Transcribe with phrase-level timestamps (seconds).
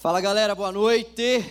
[0.00, 1.44] Fala galera, boa noite.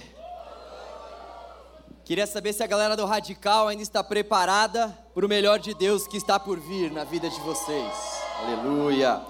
[2.03, 6.07] Queria saber se a galera do Radical ainda está preparada para o melhor de Deus
[6.07, 7.93] que está por vir na vida de vocês.
[8.39, 9.21] Aleluia.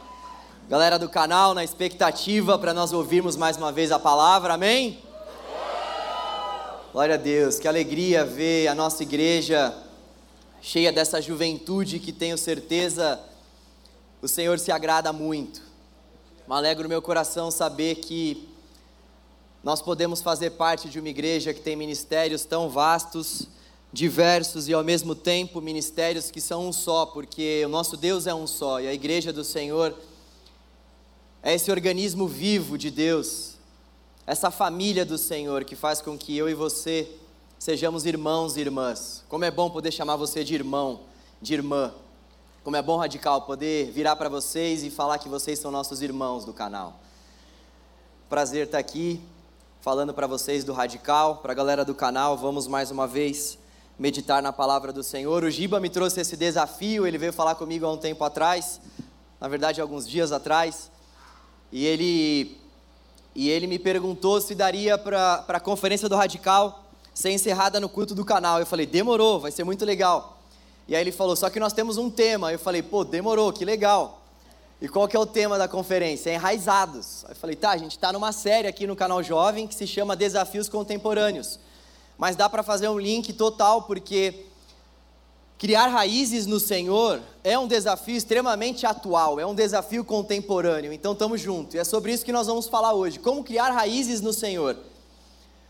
[0.69, 5.03] Galera do canal, na expectativa para nós ouvirmos mais uma vez a palavra, amém?
[6.93, 9.75] Glória a Deus, que alegria ver a nossa igreja
[10.61, 13.19] cheia dessa juventude que tenho certeza
[14.21, 15.61] o Senhor se agrada muito.
[16.47, 18.48] Me alegra o meu coração saber que
[19.63, 23.47] nós podemos fazer parte de uma igreja que tem ministérios tão vastos,
[23.91, 28.33] diversos e ao mesmo tempo ministérios que são um só, porque o nosso Deus é
[28.33, 29.95] um só e a igreja do Senhor
[31.43, 33.55] é esse organismo vivo de Deus,
[34.25, 37.09] essa família do Senhor que faz com que eu e você
[37.57, 39.25] sejamos irmãos e irmãs.
[39.27, 41.01] Como é bom poder chamar você de irmão,
[41.41, 41.93] de irmã.
[42.63, 46.45] Como é bom radical poder virar para vocês e falar que vocês são nossos irmãos
[46.45, 46.99] do canal.
[48.29, 49.19] Prazer estar aqui
[49.81, 53.57] falando para vocês do Radical, para a galera do canal, vamos mais uma vez
[53.97, 55.43] meditar na palavra do Senhor.
[55.43, 58.81] O Giba me trouxe esse desafio, ele veio falar comigo há um tempo atrás,
[59.39, 60.91] na verdade alguns dias atrás,
[61.71, 62.57] e ele,
[63.33, 66.83] e ele me perguntou se daria para a conferência do Radical
[67.13, 68.59] ser encerrada no culto do canal.
[68.59, 70.41] Eu falei, demorou, vai ser muito legal.
[70.89, 72.51] E aí ele falou, só que nós temos um tema.
[72.51, 74.18] Eu falei, pô, demorou, que legal.
[74.81, 76.29] E qual que é o tema da conferência?
[76.29, 77.25] É enraizados.
[77.25, 79.85] Aí eu falei, tá, a gente está numa série aqui no canal Jovem que se
[79.85, 81.59] chama Desafios Contemporâneos.
[82.17, 84.45] Mas dá para fazer um link total, porque
[85.57, 90.93] criar raízes no Senhor é um desafio extremamente atual, é um desafio contemporâneo.
[90.93, 91.75] Então estamos juntos.
[91.75, 93.19] E é sobre isso que nós vamos falar hoje.
[93.19, 94.77] Como criar raízes no Senhor.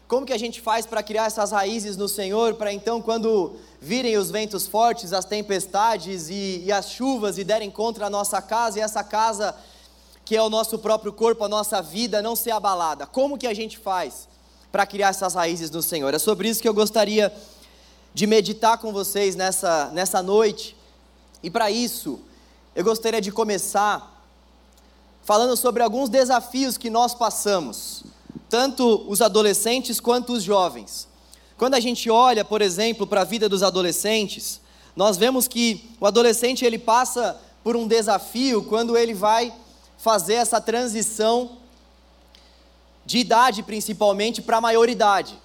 [0.10, 4.18] Como que a gente faz para criar essas raízes no Senhor, para então, quando virem
[4.18, 8.80] os ventos fortes, as tempestades e, e, as chuvas e derem contra a nossa casa,
[8.80, 9.56] e essa casa,
[10.26, 13.06] que é o nosso próprio corpo, a nossa vida, não ser abalada?
[13.06, 14.28] Como que a gente faz
[14.72, 16.12] para criar essas raízes no Senhor?
[16.12, 17.32] É sobre isso que eu gostaria
[18.12, 20.76] de meditar com vocês nessa, nessa noite,
[21.44, 22.20] e para isso,
[22.76, 24.26] eu gostaria de começar
[25.23, 28.04] falando sobre alguns desafios que nós passamos
[28.49, 31.08] tanto os adolescentes quanto os jovens.
[31.58, 34.60] Quando a gente olha, por exemplo, para a vida dos adolescentes,
[34.95, 39.54] nós vemos que o adolescente ele passa por um desafio quando ele vai
[39.98, 41.58] fazer essa transição
[43.05, 45.38] de idade principalmente para a maioridade.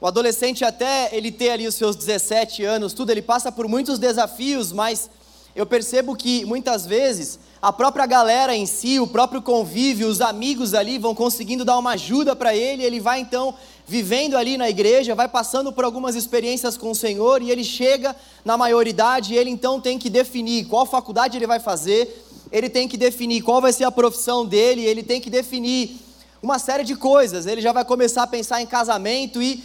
[0.00, 3.98] O adolescente até ele ter ali os seus 17 anos, tudo, ele passa por muitos
[3.98, 5.08] desafios, mas
[5.54, 10.72] eu percebo que muitas vezes a própria galera em si, o próprio convívio, os amigos
[10.72, 13.54] ali vão conseguindo dar uma ajuda para ele, ele vai então
[13.86, 18.16] vivendo ali na igreja, vai passando por algumas experiências com o Senhor e ele chega
[18.44, 22.88] na maioridade e ele então tem que definir qual faculdade ele vai fazer, ele tem
[22.88, 26.00] que definir qual vai ser a profissão dele, ele tem que definir
[26.42, 29.62] uma série de coisas, ele já vai começar a pensar em casamento e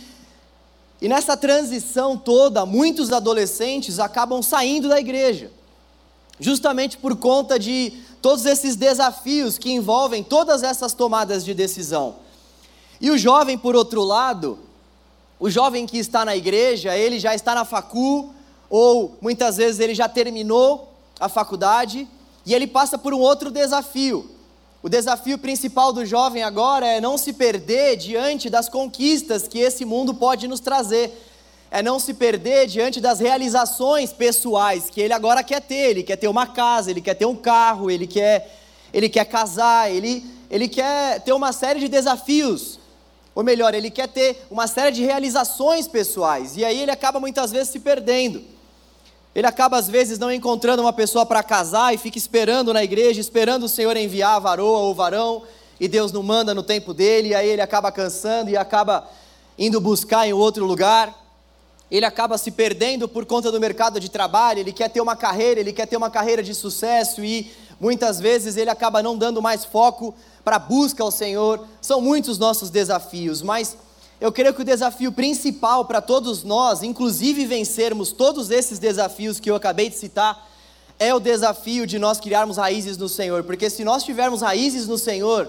[0.99, 5.51] e nessa transição toda, muitos adolescentes acabam saindo da igreja
[6.39, 12.15] justamente por conta de todos esses desafios que envolvem todas essas tomadas de decisão.
[12.99, 14.59] E o jovem, por outro lado,
[15.39, 18.33] o jovem que está na igreja, ele já está na facul,
[18.69, 22.07] ou muitas vezes ele já terminou a faculdade,
[22.45, 24.31] e ele passa por um outro desafio.
[24.81, 29.83] O desafio principal do jovem agora é não se perder diante das conquistas que esse
[29.83, 31.26] mundo pode nos trazer
[31.69, 35.89] é não se perder diante das realizações pessoais que ele agora quer ter.
[35.89, 38.57] Ele quer ter uma casa, ele quer ter um carro, ele quer,
[38.93, 42.79] ele quer casar, ele, ele quer ter uma série de desafios.
[43.35, 46.55] Ou melhor, ele quer ter uma série de realizações pessoais.
[46.57, 48.43] E aí ele acaba muitas vezes se perdendo.
[49.35, 53.19] Ele acaba às vezes não encontrando uma pessoa para casar e fica esperando na igreja,
[53.21, 55.43] esperando o Senhor enviar a varoa ou varão,
[55.79, 59.07] e Deus não manda no tempo dele, e aí ele acaba cansando e acaba
[59.59, 61.26] indo buscar em outro lugar
[61.89, 65.59] ele acaba se perdendo por conta do mercado de trabalho, ele quer ter uma carreira,
[65.59, 69.63] ele quer ter uma carreira de sucesso e muitas vezes ele acaba não dando mais
[69.63, 71.65] foco para a busca ao Senhor.
[71.81, 73.77] São muitos os nossos desafios, mas
[74.19, 79.49] eu creio que o desafio principal para todos nós, inclusive vencermos todos esses desafios que
[79.49, 80.45] eu acabei de citar,
[80.99, 84.97] é o desafio de nós criarmos raízes no Senhor, porque se nós tivermos raízes no
[84.97, 85.47] Senhor,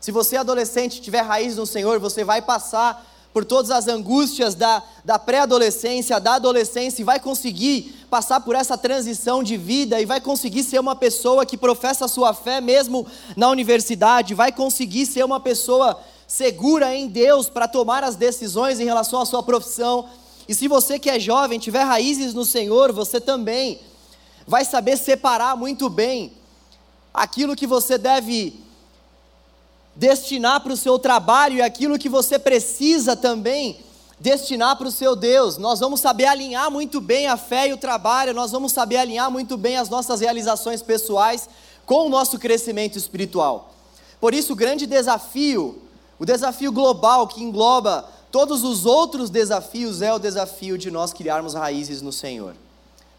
[0.00, 3.04] se você adolescente tiver raízes no Senhor, você vai passar
[3.36, 8.78] por todas as angústias da, da pré-adolescência, da adolescência, e vai conseguir passar por essa
[8.78, 13.06] transição de vida e vai conseguir ser uma pessoa que professa a sua fé mesmo
[13.36, 18.86] na universidade, vai conseguir ser uma pessoa segura em Deus para tomar as decisões em
[18.86, 20.08] relação à sua profissão.
[20.48, 23.78] E se você que é jovem tiver raízes no Senhor, você também
[24.46, 26.32] vai saber separar muito bem
[27.12, 28.58] aquilo que você deve
[29.96, 33.80] destinar para o seu trabalho e aquilo que você precisa também
[34.20, 35.56] destinar para o seu Deus.
[35.56, 39.30] Nós vamos saber alinhar muito bem a fé e o trabalho, nós vamos saber alinhar
[39.30, 41.48] muito bem as nossas realizações pessoais
[41.84, 43.72] com o nosso crescimento espiritual.
[44.20, 45.80] Por isso, o grande desafio,
[46.18, 51.54] o desafio global que engloba todos os outros desafios, é o desafio de nós criarmos
[51.54, 52.54] raízes no Senhor.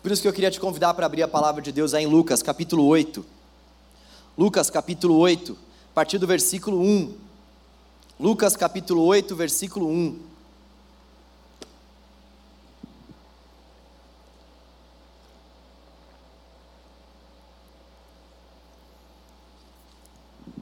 [0.03, 2.07] Por isso que eu queria te convidar para abrir a palavra de Deus aí em
[2.07, 3.25] Lucas, capítulo 8.
[4.37, 5.66] Lucas, capítulo 8, a
[5.97, 7.11] partir do versículo 1.
[8.19, 10.19] Lucas, capítulo 8, versículo 1.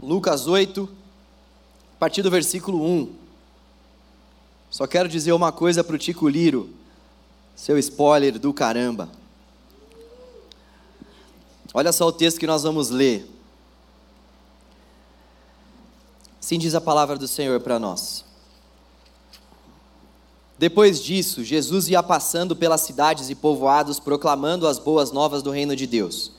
[0.02, 0.90] Lucas 8,
[1.96, 3.14] a partir do versículo 1.
[4.70, 6.70] Só quero dizer uma coisa para o Tico Liro,
[7.58, 9.10] seu spoiler do caramba.
[11.74, 13.35] Olha só o texto que nós vamos ler.
[16.45, 18.24] Assim diz a palavra do Senhor para nós.
[20.59, 25.75] Depois disso, Jesus ia passando pelas cidades e povoados, proclamando as boas novas do reino
[25.75, 26.33] de Deus.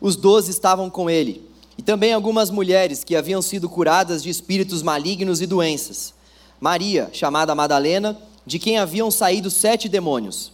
[0.00, 1.48] Os doze estavam com ele
[1.78, 6.12] e também algumas mulheres que haviam sido curadas de espíritos malignos e doenças.
[6.60, 10.50] Maria, chamada Madalena, de quem haviam saído sete demônios.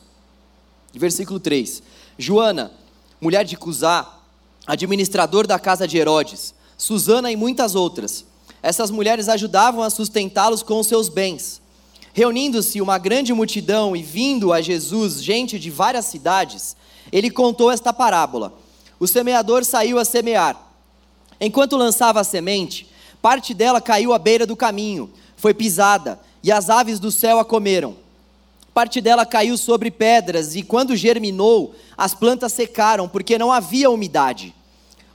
[0.93, 1.83] Versículo 3.
[2.19, 2.71] Joana,
[3.19, 4.21] mulher de Cusá,
[4.67, 8.31] administrador da casa de Herodes, Susana e muitas outras.
[8.63, 11.61] Essas mulheres ajudavam a sustentá-los com seus bens.
[12.15, 16.77] Reunindo-se uma grande multidão e vindo a Jesus gente de várias cidades,
[17.11, 18.53] ele contou esta parábola.
[19.01, 20.57] O semeador saiu a semear.
[21.41, 22.87] Enquanto lançava a semente,
[23.21, 27.45] parte dela caiu à beira do caminho, foi pisada, e as aves do céu a
[27.45, 27.97] comeram.
[28.73, 34.55] Parte dela caiu sobre pedras, e quando germinou, as plantas secaram, porque não havia umidade.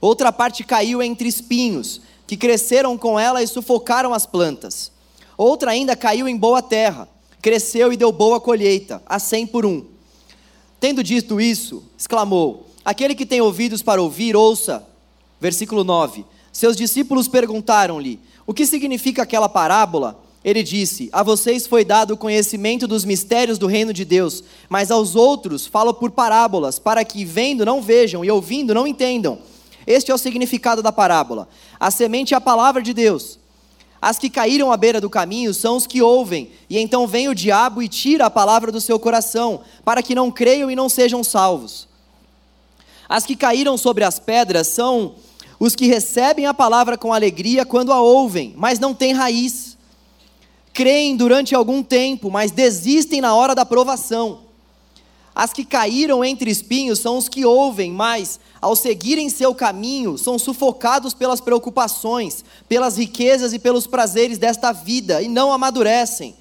[0.02, 4.92] Outra parte caiu entre espinhos, que cresceram com ela e sufocaram as plantas.
[5.38, 7.08] Outra ainda caiu em boa terra,
[7.42, 9.86] cresceu e deu boa colheita, a cem por um.
[10.80, 14.86] Tendo dito isso, exclamou: Aquele que tem ouvidos para ouvir, ouça.
[15.40, 20.22] Versículo 9: Seus discípulos perguntaram-lhe: O que significa aquela parábola?
[20.44, 24.92] Ele disse: A vocês foi dado o conhecimento dos mistérios do reino de Deus, mas
[24.92, 29.40] aos outros falo por parábolas, para que vendo não vejam e ouvindo não entendam.
[29.88, 31.48] Este é o significado da parábola.
[31.80, 33.40] A semente é a palavra de Deus.
[34.02, 37.34] As que caíram à beira do caminho são os que ouvem, e então vem o
[37.34, 41.24] diabo e tira a palavra do seu coração, para que não creiam e não sejam
[41.24, 41.88] salvos.
[43.08, 45.16] As que caíram sobre as pedras são
[45.60, 49.78] os que recebem a palavra com alegria quando a ouvem, mas não têm raiz.
[50.74, 54.47] Creem durante algum tempo, mas desistem na hora da provação.
[55.38, 60.40] As que caíram entre espinhos são os que ouvem, mas, ao seguirem seu caminho, são
[60.40, 66.36] sufocados pelas preocupações, pelas riquezas e pelos prazeres desta vida e não amadurecem.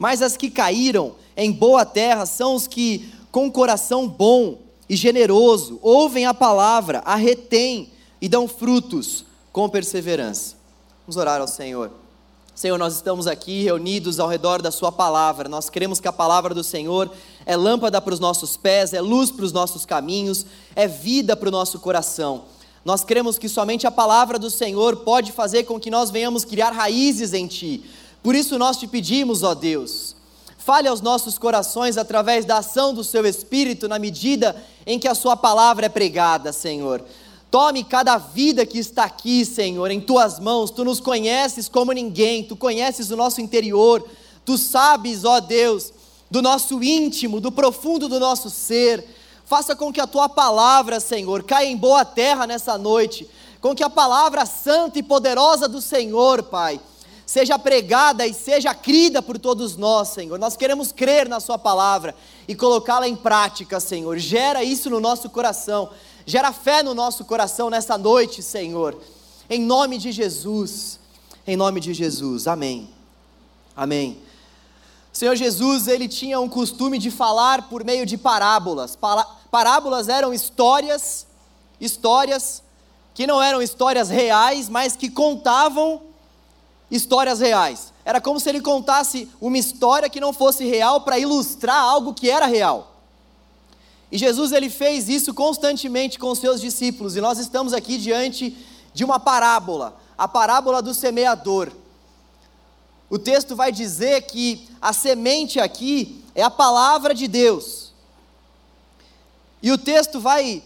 [0.00, 4.58] Mas as que caíram em boa terra são os que, com coração bom
[4.88, 10.56] e generoso, ouvem a palavra, a retêm e dão frutos com perseverança.
[11.06, 11.92] Vamos orar ao Senhor.
[12.54, 15.48] Senhor, nós estamos aqui reunidos ao redor da Sua palavra.
[15.48, 17.10] Nós cremos que a palavra do Senhor
[17.46, 21.48] é lâmpada para os nossos pés, é luz para os nossos caminhos, é vida para
[21.48, 22.44] o nosso coração.
[22.84, 26.70] Nós cremos que somente a palavra do Senhor pode fazer com que nós venhamos criar
[26.70, 27.82] raízes em Ti.
[28.22, 30.14] Por isso nós te pedimos, ó Deus,
[30.58, 34.54] fale aos nossos corações através da ação do Seu Espírito na medida
[34.86, 37.02] em que a Sua palavra é pregada, Senhor.
[37.50, 40.72] Tome cada vida que está aqui, Senhor, em tuas mãos.
[40.72, 44.04] Tu nos conheces como ninguém, tu conheces o nosso interior,
[44.44, 45.92] tu sabes, ó Deus,
[46.34, 49.04] do nosso íntimo, do profundo do nosso ser.
[49.44, 53.84] Faça com que a tua palavra, Senhor, caia em boa terra nessa noite, com que
[53.84, 56.80] a palavra santa e poderosa do Senhor, Pai,
[57.24, 60.36] seja pregada e seja crida por todos nós, Senhor.
[60.36, 62.16] Nós queremos crer na Sua palavra
[62.48, 64.18] e colocá-la em prática, Senhor.
[64.18, 65.90] Gera isso no nosso coração
[66.26, 68.98] Gera fé no nosso coração nessa noite, Senhor.
[69.48, 70.98] Em nome de Jesus.
[71.46, 72.46] Em nome de Jesus.
[72.46, 72.88] Amém.
[73.76, 74.23] Amém.
[75.14, 78.98] O Senhor Jesus, ele tinha um costume de falar por meio de parábolas.
[79.48, 81.24] Parábolas eram histórias,
[81.80, 82.64] histórias
[83.14, 86.02] que não eram histórias reais, mas que contavam
[86.90, 87.92] histórias reais.
[88.04, 92.28] Era como se ele contasse uma história que não fosse real para ilustrar algo que
[92.28, 92.96] era real.
[94.10, 98.56] E Jesus ele fez isso constantemente com os seus discípulos, e nós estamos aqui diante
[98.92, 101.70] de uma parábola, a parábola do semeador.
[103.10, 107.92] O texto vai dizer que a semente aqui é a palavra de Deus.
[109.62, 110.62] E o texto vai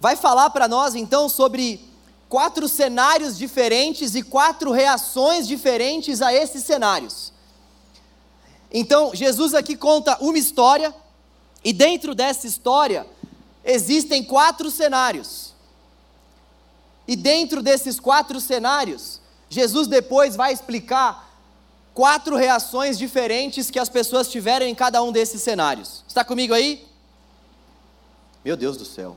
[0.00, 1.80] vai falar para nós então sobre
[2.28, 7.32] quatro cenários diferentes e quatro reações diferentes a esses cenários.
[8.72, 10.94] Então, Jesus aqui conta uma história,
[11.62, 13.06] e dentro dessa história
[13.62, 15.52] existem quatro cenários.
[17.06, 19.20] E dentro desses quatro cenários,
[19.50, 21.31] Jesus depois vai explicar
[21.94, 26.04] quatro reações diferentes que as pessoas tiveram em cada um desses cenários.
[26.08, 26.86] Está comigo aí?
[28.44, 29.16] Meu Deus do céu.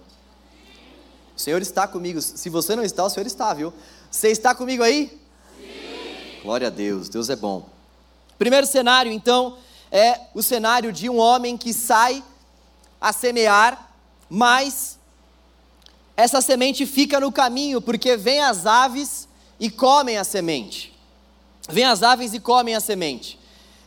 [1.35, 2.21] O Senhor está comigo.
[2.21, 3.73] Se você não está, o Senhor está, viu?
[4.09, 5.19] Você está comigo aí?
[5.57, 6.41] Sim.
[6.43, 7.67] Glória a Deus, Deus é bom.
[8.37, 9.57] Primeiro cenário, então,
[9.91, 12.23] é o cenário de um homem que sai
[12.99, 13.91] a semear,
[14.29, 14.97] mas
[16.15, 19.27] essa semente fica no caminho, porque vem as aves
[19.59, 20.94] e comem a semente.
[21.69, 23.39] Vem as aves e comem a semente.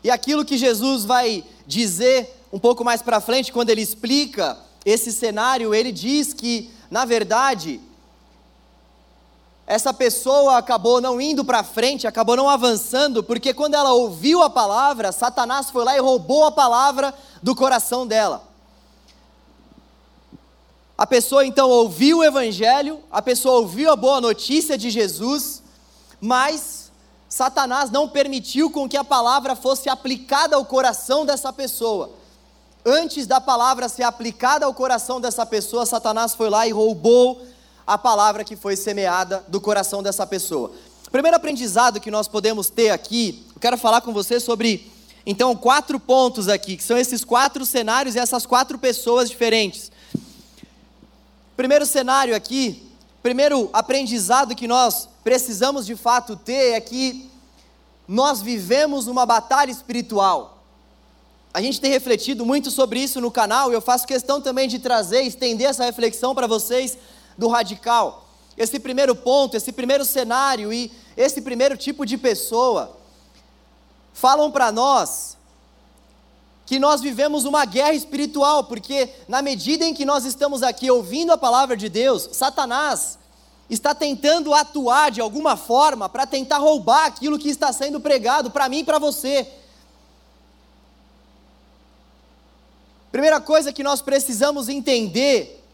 [0.02, 5.12] E aquilo que Jesus vai dizer um pouco mais para frente, quando ele explica esse
[5.12, 7.80] cenário, ele diz que, na verdade,
[9.66, 14.48] essa pessoa acabou não indo para frente, acabou não avançando, porque quando ela ouviu a
[14.48, 18.48] palavra, Satanás foi lá e roubou a palavra do coração dela.
[20.96, 25.62] A pessoa então ouviu o evangelho, a pessoa ouviu a boa notícia de Jesus,
[26.18, 26.87] mas
[27.28, 32.10] Satanás não permitiu com que a palavra fosse aplicada ao coração dessa pessoa.
[32.84, 37.42] Antes da palavra ser aplicada ao coração dessa pessoa, Satanás foi lá e roubou
[37.86, 40.72] a palavra que foi semeada do coração dessa pessoa.
[41.10, 44.90] Primeiro aprendizado que nós podemos ter aqui, eu quero falar com você sobre,
[45.26, 49.90] então, quatro pontos aqui, que são esses quatro cenários e essas quatro pessoas diferentes.
[51.56, 52.86] Primeiro cenário aqui,
[53.22, 57.30] primeiro aprendizado que nós precisamos de fato ter é que
[58.08, 60.64] nós vivemos uma batalha espiritual.
[61.52, 64.78] A gente tem refletido muito sobre isso no canal e eu faço questão também de
[64.78, 66.96] trazer, estender essa reflexão para vocês
[67.36, 68.26] do radical.
[68.56, 72.96] Esse primeiro ponto, esse primeiro cenário e esse primeiro tipo de pessoa
[74.14, 75.36] falam para nós
[76.64, 81.32] que nós vivemos uma guerra espiritual, porque na medida em que nós estamos aqui ouvindo
[81.32, 83.18] a palavra de Deus, Satanás
[83.68, 88.68] está tentando atuar de alguma forma para tentar roubar aquilo que está sendo pregado para
[88.68, 89.46] mim e para você.
[93.12, 95.64] Primeira coisa que nós precisamos entender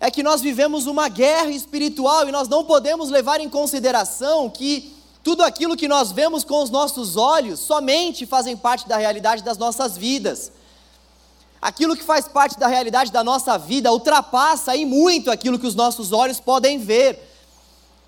[0.00, 4.92] é que nós vivemos uma guerra espiritual e nós não podemos levar em consideração que
[5.22, 9.56] tudo aquilo que nós vemos com os nossos olhos somente fazem parte da realidade das
[9.56, 10.50] nossas vidas.
[11.62, 15.76] Aquilo que faz parte da realidade da nossa vida ultrapassa aí muito aquilo que os
[15.76, 17.16] nossos olhos podem ver.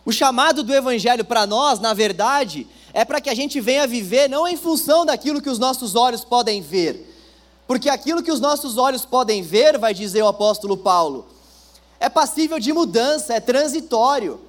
[0.05, 4.29] O chamado do Evangelho para nós, na verdade, é para que a gente venha viver
[4.29, 7.15] não em função daquilo que os nossos olhos podem ver,
[7.65, 11.25] porque aquilo que os nossos olhos podem ver, vai dizer o apóstolo Paulo,
[12.01, 14.41] é passível de mudança, é transitório.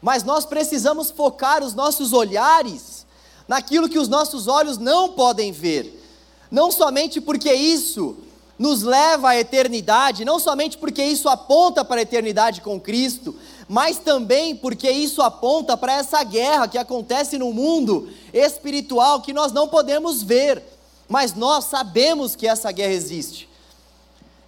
[0.00, 3.06] Mas nós precisamos focar os nossos olhares
[3.46, 6.02] naquilo que os nossos olhos não podem ver.
[6.50, 8.16] Não somente porque isso
[8.58, 13.36] nos leva à eternidade, não somente porque isso aponta para a eternidade com Cristo,
[13.68, 19.52] mas também porque isso aponta para essa guerra que acontece no mundo espiritual que nós
[19.52, 20.62] não podemos ver,
[21.08, 23.48] mas nós sabemos que essa guerra existe.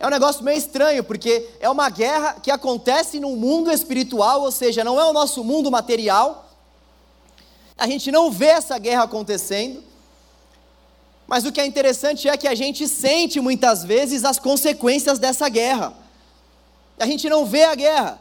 [0.00, 4.50] É um negócio meio estranho, porque é uma guerra que acontece no mundo espiritual, ou
[4.50, 6.50] seja, não é o nosso mundo material.
[7.76, 9.89] A gente não vê essa guerra acontecendo.
[11.30, 15.48] Mas o que é interessante é que a gente sente muitas vezes as consequências dessa
[15.48, 15.94] guerra.
[16.98, 18.20] A gente não vê a guerra.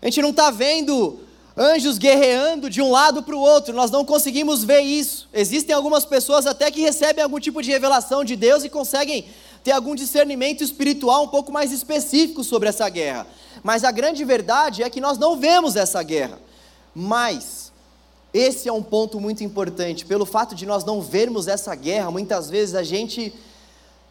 [0.00, 1.18] A gente não está vendo
[1.56, 5.28] anjos guerreando de um lado para o outro, nós não conseguimos ver isso.
[5.32, 9.26] Existem algumas pessoas até que recebem algum tipo de revelação de Deus e conseguem
[9.64, 13.26] ter algum discernimento espiritual um pouco mais específico sobre essa guerra.
[13.64, 16.38] Mas a grande verdade é que nós não vemos essa guerra.
[16.94, 17.65] Mas
[18.36, 20.04] esse é um ponto muito importante.
[20.04, 23.32] Pelo fato de nós não vermos essa guerra, muitas vezes a gente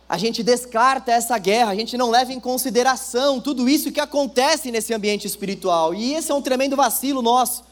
[0.08, 4.70] a gente descarta essa guerra, a gente não leva em consideração tudo isso que acontece
[4.70, 5.96] nesse ambiente espiritual.
[5.96, 7.64] E esse é um tremendo vacilo nosso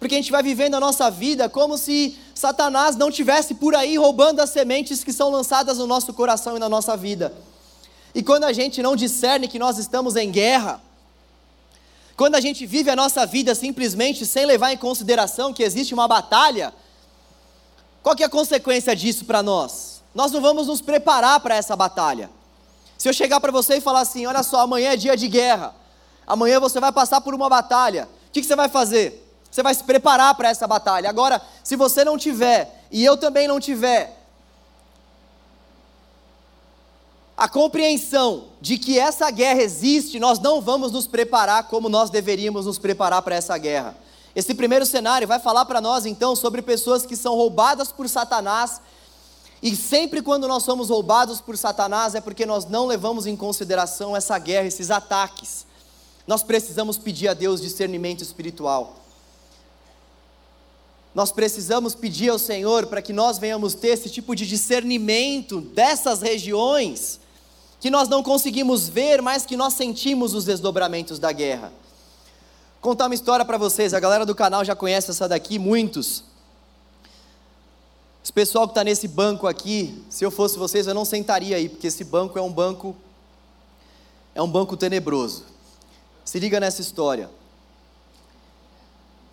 [0.00, 3.98] porque a gente vai vivendo a nossa vida como se Satanás não tivesse por aí
[3.98, 7.34] roubando as sementes que são lançadas no nosso coração e na nossa vida.
[8.14, 10.80] E quando a gente não discerne que nós estamos em guerra,
[12.20, 16.06] quando a gente vive a nossa vida simplesmente sem levar em consideração que existe uma
[16.06, 16.70] batalha,
[18.02, 20.02] qual que é a consequência disso para nós?
[20.14, 22.28] Nós não vamos nos preparar para essa batalha.
[22.98, 25.74] Se eu chegar para você e falar assim: olha só, amanhã é dia de guerra,
[26.26, 29.26] amanhã você vai passar por uma batalha, o que, que você vai fazer?
[29.50, 31.08] Você vai se preparar para essa batalha.
[31.08, 34.19] Agora, se você não tiver, e eu também não tiver,
[37.40, 42.66] a compreensão de que essa guerra existe, nós não vamos nos preparar como nós deveríamos
[42.66, 43.96] nos preparar para essa guerra.
[44.36, 48.82] Esse primeiro cenário vai falar para nós então sobre pessoas que são roubadas por Satanás,
[49.62, 54.14] e sempre quando nós somos roubados por Satanás é porque nós não levamos em consideração
[54.14, 55.64] essa guerra, esses ataques.
[56.26, 58.96] Nós precisamos pedir a Deus discernimento espiritual.
[61.14, 66.20] Nós precisamos pedir ao Senhor para que nós venhamos ter esse tipo de discernimento dessas
[66.20, 67.19] regiões
[67.80, 71.72] que nós não conseguimos ver, mas que nós sentimos os desdobramentos da guerra.
[72.80, 76.22] Contar uma história para vocês, a galera do canal já conhece essa daqui, muitos.
[78.22, 81.68] Esse pessoal que está nesse banco aqui, se eu fosse vocês, eu não sentaria aí,
[81.68, 82.94] porque esse banco é um banco
[84.34, 85.44] é um banco tenebroso.
[86.24, 87.28] Se liga nessa história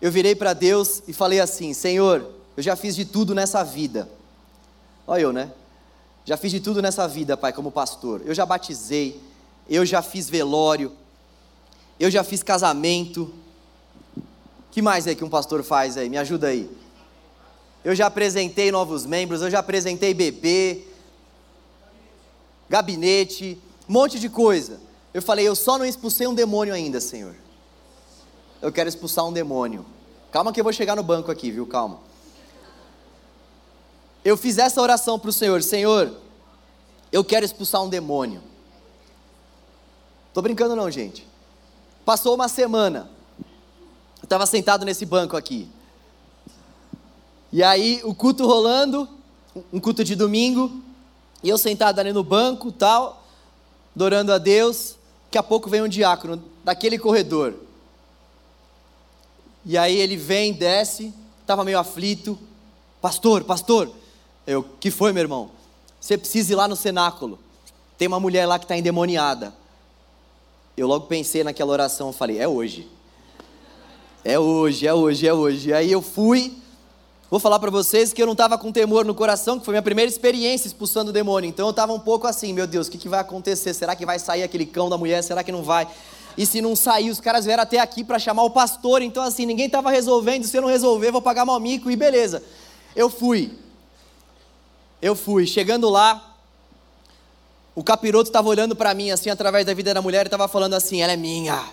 [0.00, 4.08] eu virei para Deus e falei assim: Senhor, eu já fiz de tudo nessa vida.
[5.06, 5.50] Olha eu, né?
[6.28, 8.20] Já fiz de tudo nessa vida, Pai, como pastor.
[8.24, 9.20] Eu já batizei,
[9.68, 10.92] eu já fiz velório,
[11.98, 13.32] eu já fiz casamento.
[14.70, 16.10] que mais é que um pastor faz aí?
[16.10, 16.70] Me ajuda aí.
[17.82, 20.84] Eu já apresentei novos membros, eu já apresentei bebê,
[22.68, 23.58] gabinete,
[23.88, 24.78] um monte de coisa.
[25.14, 27.34] Eu falei, eu só não expulsei um demônio ainda, Senhor
[28.60, 29.84] eu quero expulsar um demônio.
[30.30, 31.66] Calma que eu vou chegar no banco aqui, viu?
[31.66, 32.00] Calma.
[34.24, 36.12] Eu fiz essa oração para o Senhor: Senhor,
[37.10, 38.42] eu quero expulsar um demônio.
[40.34, 41.26] Tô brincando não, gente.
[42.04, 43.10] Passou uma semana.
[44.20, 45.68] Eu estava sentado nesse banco aqui.
[47.52, 49.08] E aí o culto rolando,
[49.72, 50.82] um culto de domingo,
[51.42, 53.24] e eu sentado ali no banco, tal,
[53.94, 54.96] adorando a Deus.
[55.24, 57.54] Daqui a pouco vem um diácono daquele corredor.
[59.64, 62.38] E aí ele vem, desce, estava meio aflito.
[63.00, 63.90] Pastor, pastor.
[64.48, 65.50] Eu, que foi, meu irmão?
[66.00, 67.38] Você precisa ir lá no cenáculo.
[67.98, 69.52] Tem uma mulher lá que está endemoniada.
[70.74, 72.88] Eu logo pensei naquela oração, falei, é hoje.
[74.24, 75.70] É hoje, é hoje, é hoje.
[75.74, 76.56] Aí eu fui.
[77.30, 79.82] Vou falar para vocês que eu não estava com temor no coração, que foi minha
[79.82, 81.46] primeira experiência expulsando o demônio.
[81.46, 83.74] Então eu estava um pouco assim, meu Deus, o que, que vai acontecer?
[83.74, 85.22] Será que vai sair aquele cão da mulher?
[85.22, 85.86] Será que não vai?
[86.38, 89.02] E se não sair, os caras vieram até aqui para chamar o pastor.
[89.02, 90.44] Então, assim, ninguém estava resolvendo.
[90.44, 92.42] Se eu não resolver, vou pagar mal mico e beleza.
[92.96, 93.67] Eu fui.
[95.00, 95.46] Eu fui.
[95.46, 96.34] Chegando lá,
[97.72, 100.74] o capiroto estava olhando para mim, assim, através da vida da mulher, e estava falando
[100.74, 101.64] assim: ela é minha,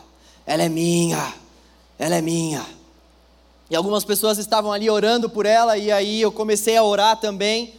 [0.46, 1.34] ela é minha,
[1.98, 2.64] ela é minha.
[3.68, 7.74] E algumas pessoas estavam ali orando por ela, e aí eu comecei a orar também.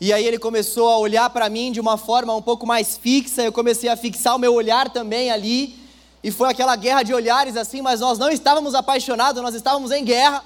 [0.00, 3.42] E aí ele começou a olhar para mim de uma forma um pouco mais fixa,
[3.42, 5.78] eu comecei a fixar o meu olhar também ali,
[6.24, 10.02] e foi aquela guerra de olhares assim, mas nós não estávamos apaixonados, nós estávamos em
[10.02, 10.42] guerra.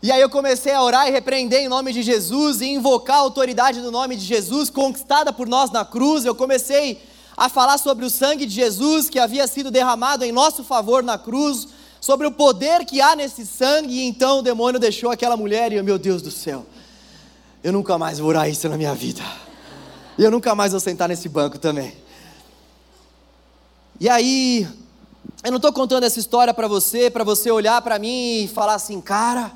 [0.00, 3.20] E aí eu comecei a orar e repreender em nome de Jesus e invocar a
[3.20, 6.24] autoridade do nome de Jesus, conquistada por nós na cruz.
[6.24, 7.02] Eu comecei
[7.36, 11.18] a falar sobre o sangue de Jesus que havia sido derramado em nosso favor na
[11.18, 11.68] cruz,
[12.00, 15.76] sobre o poder que há nesse sangue, e então o demônio deixou aquela mulher, e
[15.76, 16.64] eu, meu Deus do céu,
[17.62, 19.22] eu nunca mais vou orar isso na minha vida,
[20.16, 21.92] e eu nunca mais vou sentar nesse banco também.
[24.00, 24.66] E aí,
[25.42, 28.74] eu não estou contando essa história para você, para você olhar para mim e falar
[28.74, 29.52] assim, cara,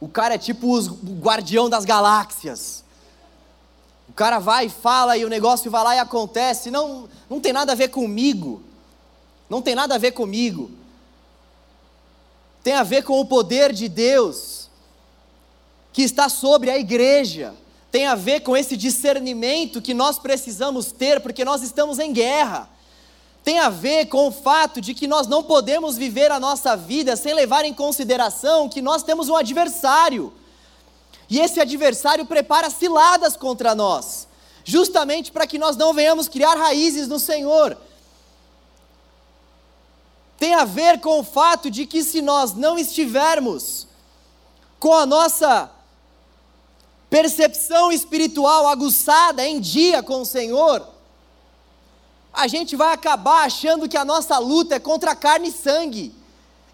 [0.00, 2.84] o cara é tipo o guardião das galáxias.
[4.08, 6.70] O cara vai e fala e o negócio vai lá e acontece.
[6.70, 8.62] Não, não tem nada a ver comigo.
[9.48, 10.70] Não tem nada a ver comigo
[12.66, 14.68] tem a ver com o poder de Deus
[15.92, 17.54] que está sobre a igreja,
[17.92, 22.68] tem a ver com esse discernimento que nós precisamos ter, porque nós estamos em guerra.
[23.56, 27.16] Tem a ver com o fato de que nós não podemos viver a nossa vida
[27.16, 30.30] sem levar em consideração que nós temos um adversário.
[31.26, 34.28] E esse adversário prepara ciladas contra nós,
[34.62, 37.78] justamente para que nós não venhamos criar raízes no Senhor
[40.38, 43.86] tem a ver com o fato de que se nós não estivermos
[44.78, 45.70] com a nossa
[47.08, 50.95] percepção espiritual aguçada em dia com o Senhor,
[52.36, 56.14] a gente vai acabar achando que a nossa luta é contra carne e sangue.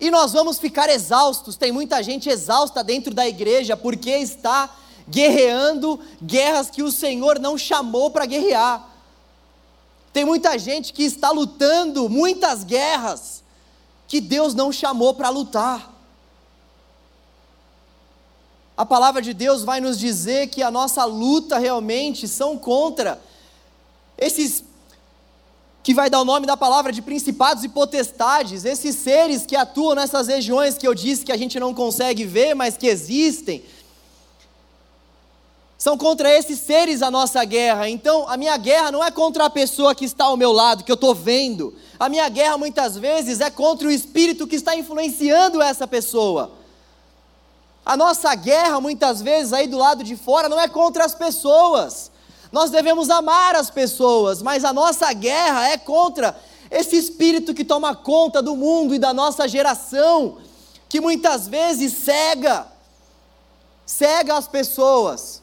[0.00, 1.56] E nós vamos ficar exaustos.
[1.56, 4.68] Tem muita gente exausta dentro da igreja porque está
[5.08, 8.88] guerreando guerras que o Senhor não chamou para guerrear.
[10.12, 13.44] Tem muita gente que está lutando muitas guerras
[14.08, 15.92] que Deus não chamou para lutar.
[18.76, 23.22] A palavra de Deus vai nos dizer que a nossa luta realmente são contra
[24.18, 24.64] esses
[25.82, 29.96] que vai dar o nome da palavra de principados e potestades, esses seres que atuam
[29.96, 33.64] nessas regiões que eu disse que a gente não consegue ver, mas que existem.
[35.76, 37.88] São contra esses seres a nossa guerra.
[37.88, 40.92] Então, a minha guerra não é contra a pessoa que está ao meu lado, que
[40.92, 41.74] eu estou vendo.
[41.98, 46.52] A minha guerra muitas vezes é contra o espírito que está influenciando essa pessoa.
[47.84, 52.11] A nossa guerra muitas vezes aí do lado de fora não é contra as pessoas.
[52.52, 56.38] Nós devemos amar as pessoas, mas a nossa guerra é contra
[56.70, 60.36] esse espírito que toma conta do mundo e da nossa geração,
[60.86, 62.66] que muitas vezes cega,
[63.86, 65.40] cega as pessoas.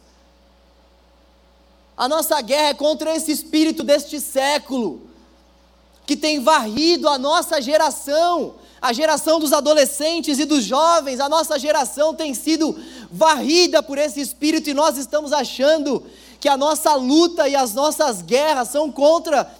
[1.98, 5.02] A nossa guerra é contra esse espírito deste século,
[6.06, 11.58] que tem varrido a nossa geração, a geração dos adolescentes e dos jovens, a nossa
[11.58, 12.80] geração tem sido
[13.12, 16.04] varrida por esse espírito e nós estamos achando
[16.39, 19.52] que a nossa luta e as nossas guerras são contra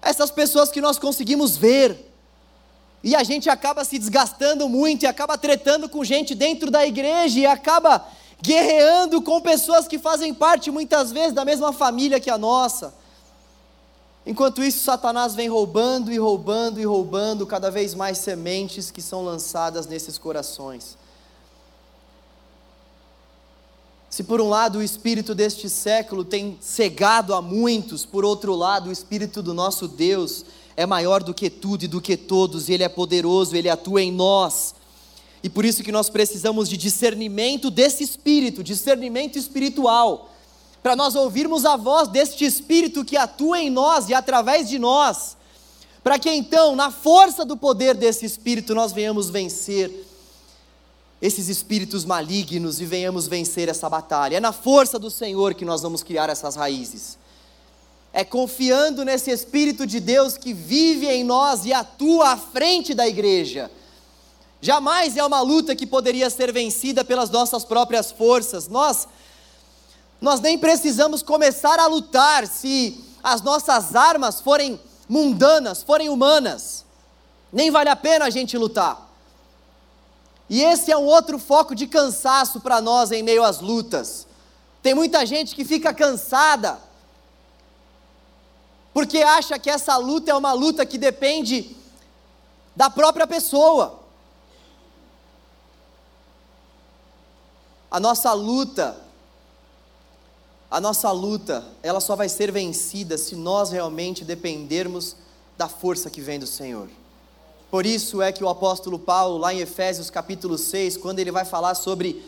[0.00, 2.10] essas pessoas que nós conseguimos ver.
[3.02, 7.40] E a gente acaba se desgastando muito e acaba tretando com gente dentro da igreja
[7.40, 8.06] e acaba
[8.40, 12.94] guerreando com pessoas que fazem parte muitas vezes da mesma família que a nossa.
[14.24, 19.24] Enquanto isso, Satanás vem roubando e roubando e roubando cada vez mais sementes que são
[19.24, 20.96] lançadas nesses corações.
[24.12, 28.90] Se por um lado o espírito deste século tem cegado a muitos, por outro lado
[28.90, 30.44] o espírito do nosso Deus
[30.76, 34.02] é maior do que tudo e do que todos, e ele é poderoso, ele atua
[34.02, 34.74] em nós.
[35.42, 40.30] E por isso que nós precisamos de discernimento desse espírito, discernimento espiritual,
[40.82, 45.38] para nós ouvirmos a voz deste espírito que atua em nós e através de nós,
[46.04, 50.11] para que então, na força do poder desse espírito, nós venhamos vencer
[51.22, 54.36] esses espíritos malignos e venhamos vencer essa batalha.
[54.36, 57.16] É na força do Senhor que nós vamos criar essas raízes.
[58.12, 63.08] É confiando nesse Espírito de Deus que vive em nós e atua à frente da
[63.08, 63.70] igreja
[64.64, 68.68] Jamais é uma luta que poderia ser vencida pelas nossas próprias forças.
[68.68, 69.08] Nós
[70.20, 76.84] nós nem precisamos começar a lutar se as nossas armas forem mundanas, forem humanas.
[77.52, 79.11] Nem vale a pena a gente lutar.
[80.48, 84.26] E esse é um outro foco de cansaço para nós em meio às lutas.
[84.82, 86.78] Tem muita gente que fica cansada
[88.92, 91.74] porque acha que essa luta é uma luta que depende
[92.76, 94.00] da própria pessoa.
[97.90, 98.96] A nossa luta,
[100.70, 105.16] a nossa luta, ela só vai ser vencida se nós realmente dependermos
[105.56, 106.88] da força que vem do Senhor.
[107.72, 111.46] Por isso é que o apóstolo Paulo, lá em Efésios capítulo 6, quando ele vai
[111.46, 112.22] falar sobre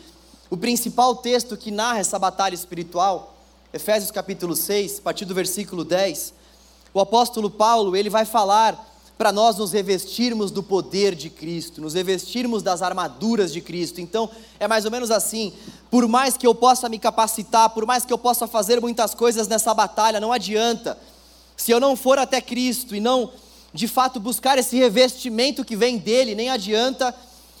[0.49, 3.37] o principal texto que narra essa batalha espiritual,
[3.71, 6.33] Efésios capítulo 6, a partir do versículo 10,
[6.91, 11.93] o apóstolo Paulo, ele vai falar para nós nos revestirmos do poder de Cristo, nos
[11.93, 14.01] revestirmos das armaduras de Cristo.
[14.01, 14.27] Então,
[14.59, 15.53] é mais ou menos assim:
[15.91, 19.47] por mais que eu possa me capacitar, por mais que eu possa fazer muitas coisas
[19.47, 20.97] nessa batalha, não adianta.
[21.55, 23.31] Se eu não for até Cristo e não,
[23.75, 27.13] de fato, buscar esse revestimento que vem dele, nem adianta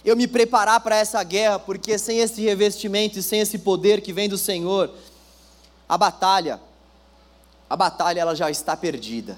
[0.03, 4.13] eu me preparar para essa guerra, porque sem esse revestimento e sem esse poder que
[4.13, 4.89] vem do Senhor,
[5.89, 6.61] a batalha,
[7.69, 9.37] a batalha ela já está perdida.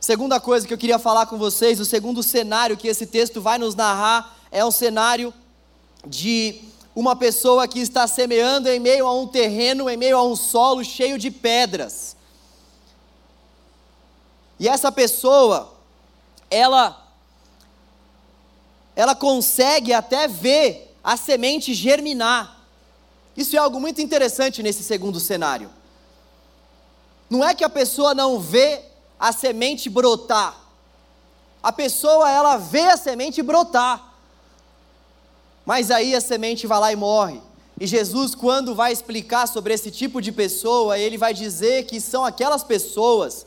[0.00, 3.56] Segunda coisa que eu queria falar com vocês, o segundo cenário que esse texto vai
[3.56, 5.32] nos narrar é um cenário
[6.04, 6.60] de
[6.94, 10.84] uma pessoa que está semeando em meio a um terreno, em meio a um solo
[10.84, 12.16] cheio de pedras.
[14.58, 15.72] E essa pessoa,
[16.50, 17.04] ela
[18.96, 22.58] ela consegue até ver a semente germinar.
[23.36, 25.70] Isso é algo muito interessante nesse segundo cenário.
[27.30, 28.82] Não é que a pessoa não vê
[29.20, 30.56] a semente brotar.
[31.62, 34.14] A pessoa, ela vê a semente brotar.
[35.64, 37.40] Mas aí a semente vai lá e morre.
[37.80, 42.24] E Jesus, quando vai explicar sobre esse tipo de pessoa, ele vai dizer que são
[42.24, 43.46] aquelas pessoas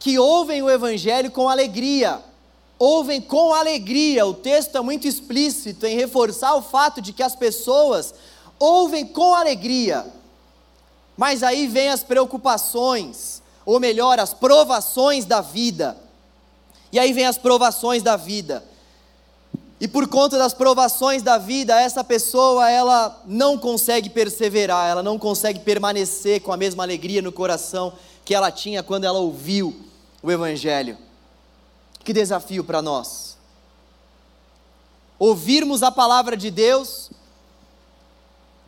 [0.00, 2.20] que ouvem o Evangelho com alegria.
[2.78, 4.24] Ouvem com alegria.
[4.24, 8.14] O texto é muito explícito em reforçar o fato de que as pessoas
[8.58, 10.06] ouvem com alegria.
[11.18, 15.94] Mas aí vem as preocupações, ou melhor, as provações da vida.
[16.90, 18.64] E aí vem as provações da vida.
[19.78, 25.18] E por conta das provações da vida, essa pessoa ela não consegue perseverar, ela não
[25.18, 27.92] consegue permanecer com a mesma alegria no coração
[28.24, 29.89] que ela tinha quando ela ouviu
[30.22, 30.96] o evangelho.
[32.04, 33.36] Que desafio para nós.
[35.18, 37.10] Ouvirmos a palavra de Deus,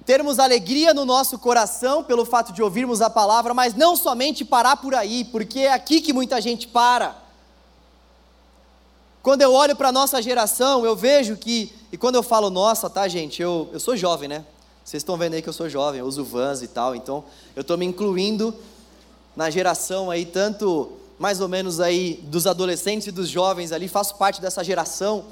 [0.05, 4.77] termos alegria no nosso coração pelo fato de ouvirmos a palavra, mas não somente parar
[4.77, 7.17] por aí, porque é aqui que muita gente para.
[9.23, 12.91] Quando eu olho para a nossa geração, eu vejo que, e quando eu falo nossa,
[12.91, 14.45] tá gente, eu, eu sou jovem, né?
[14.85, 17.61] Vocês estão vendo aí que eu sou jovem, eu uso vans e tal, então eu
[17.63, 18.53] estou me incluindo
[19.37, 24.17] na geração aí, tanto mais ou menos aí dos adolescentes e dos jovens ali, faço
[24.17, 25.27] parte dessa geração.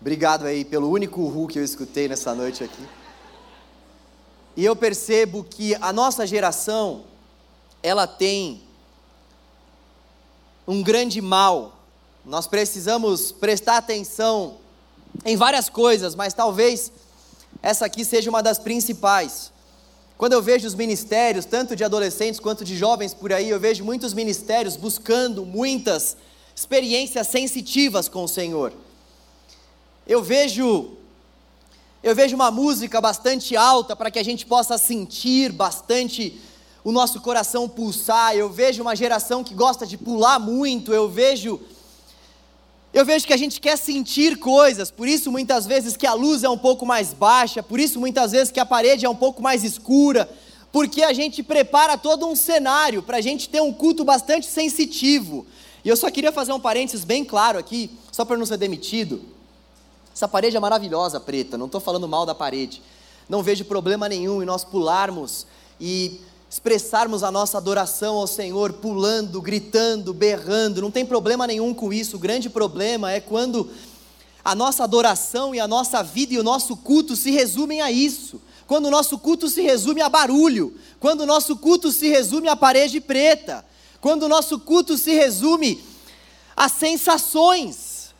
[0.00, 2.88] Obrigado aí pelo único Ru que eu escutei nessa noite aqui.
[4.56, 7.02] E eu percebo que a nossa geração,
[7.82, 8.62] ela tem
[10.64, 11.72] um grande mal.
[12.24, 14.58] Nós precisamos prestar atenção
[15.24, 16.92] em várias coisas, mas talvez
[17.60, 19.49] essa aqui seja uma das principais.
[20.20, 23.82] Quando eu vejo os ministérios, tanto de adolescentes quanto de jovens por aí, eu vejo
[23.82, 26.14] muitos ministérios buscando muitas
[26.54, 28.70] experiências sensitivas com o Senhor.
[30.06, 30.90] Eu vejo
[32.02, 36.38] eu vejo uma música bastante alta para que a gente possa sentir bastante
[36.84, 38.36] o nosso coração pulsar.
[38.36, 40.92] Eu vejo uma geração que gosta de pular muito.
[40.92, 41.58] Eu vejo
[42.92, 46.42] eu vejo que a gente quer sentir coisas, por isso muitas vezes que a luz
[46.42, 49.40] é um pouco mais baixa, por isso muitas vezes que a parede é um pouco
[49.40, 50.28] mais escura,
[50.72, 55.46] porque a gente prepara todo um cenário para a gente ter um culto bastante sensitivo.
[55.84, 59.22] E eu só queria fazer um parênteses bem claro aqui, só para não ser demitido.
[60.14, 62.82] Essa parede é maravilhosa, preta, não estou falando mal da parede.
[63.28, 65.46] Não vejo problema nenhum em nós pularmos
[65.80, 71.92] e expressarmos a nossa adoração ao Senhor, pulando, gritando, berrando, não tem problema nenhum com
[71.92, 72.16] isso.
[72.16, 73.70] O grande problema é quando
[74.44, 78.42] a nossa adoração e a nossa vida e o nosso culto se resumem a isso.
[78.66, 82.56] Quando o nosso culto se resume a barulho, quando o nosso culto se resume a
[82.56, 83.64] parede preta,
[84.00, 85.80] quando o nosso culto se resume
[86.56, 88.12] a sensações.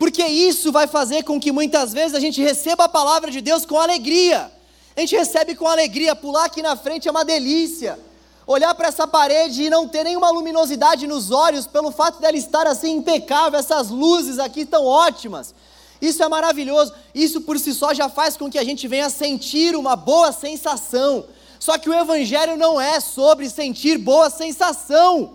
[0.00, 3.64] Porque isso vai fazer com que muitas vezes a gente receba a palavra de Deus
[3.64, 4.50] com alegria
[4.96, 7.98] a gente recebe com alegria, pular aqui na frente é uma delícia.
[8.46, 12.66] Olhar para essa parede e não ter nenhuma luminosidade nos olhos, pelo fato dela estar
[12.66, 15.54] assim impecável, essas luzes aqui tão ótimas.
[16.00, 16.92] Isso é maravilhoso.
[17.14, 21.24] Isso por si só já faz com que a gente venha sentir uma boa sensação.
[21.60, 25.34] Só que o Evangelho não é sobre sentir boa sensação.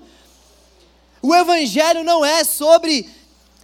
[1.22, 3.10] O Evangelho não é sobre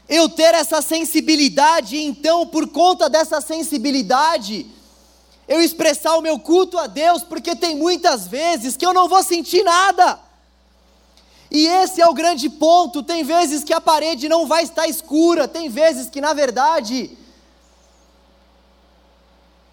[0.08, 4.68] eu ter essa sensibilidade, então, por conta dessa sensibilidade,
[5.52, 9.22] eu expressar o meu culto a Deus, porque tem muitas vezes que eu não vou
[9.22, 10.18] sentir nada.
[11.52, 13.04] E esse é o grande ponto.
[13.04, 17.18] Tem vezes que a parede não vai estar escura, tem vezes que, na verdade,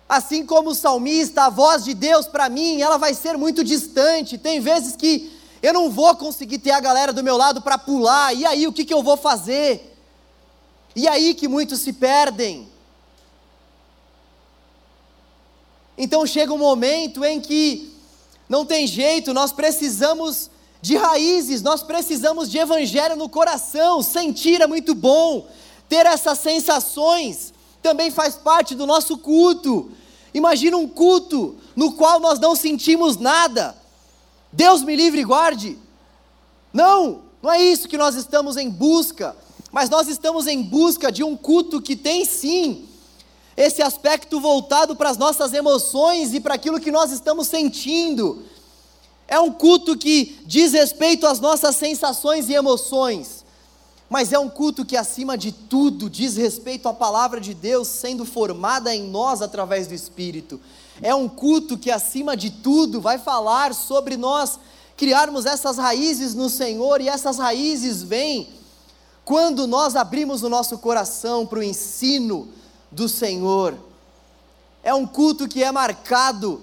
[0.08, 4.36] assim como o salmista, a voz de Deus para mim, ela vai ser muito distante.
[4.36, 8.34] Tem vezes que eu não vou conseguir ter a galera do meu lado para pular,
[8.34, 9.96] e aí o que, que eu vou fazer?
[10.96, 12.68] E aí que muitos se perdem.
[15.98, 17.92] Então chega um momento em que
[18.48, 20.48] não tem jeito, nós precisamos
[20.80, 24.00] de raízes, nós precisamos de evangelho no coração.
[24.00, 25.48] Sentir é muito bom,
[25.88, 29.90] ter essas sensações também faz parte do nosso culto.
[30.32, 33.76] Imagina um culto no qual nós não sentimos nada.
[34.52, 35.76] Deus me livre e guarde.
[36.72, 39.36] Não, não é isso que nós estamos em busca,
[39.72, 42.87] mas nós estamos em busca de um culto que tem sim
[43.58, 48.44] esse aspecto voltado para as nossas emoções e para aquilo que nós estamos sentindo.
[49.26, 53.44] É um culto que diz respeito às nossas sensações e emoções,
[54.08, 58.24] mas é um culto que, acima de tudo, diz respeito à palavra de Deus sendo
[58.24, 60.60] formada em nós através do Espírito.
[61.02, 64.56] É um culto que, acima de tudo, vai falar sobre nós
[64.96, 68.50] criarmos essas raízes no Senhor, e essas raízes vêm
[69.24, 72.48] quando nós abrimos o nosso coração para o ensino
[72.90, 73.78] do Senhor.
[74.82, 76.62] É um culto que é marcado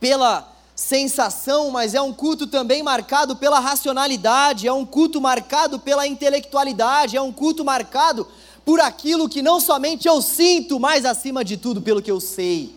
[0.00, 6.06] pela sensação, mas é um culto também marcado pela racionalidade, é um culto marcado pela
[6.06, 8.26] intelectualidade, é um culto marcado
[8.64, 12.74] por aquilo que não somente eu sinto, mas acima de tudo pelo que eu sei.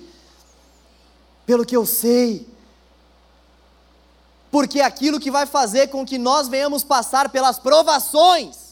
[1.45, 2.47] Pelo que eu sei.
[4.51, 8.66] Porque é aquilo que vai fazer com que nós venhamos passar pelas provações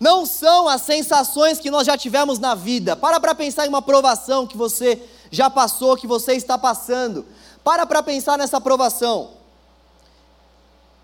[0.00, 2.94] não são as sensações que nós já tivemos na vida.
[2.94, 7.26] Para para pensar em uma provação que você já passou, que você está passando.
[7.64, 9.30] Para para pensar nessa provação.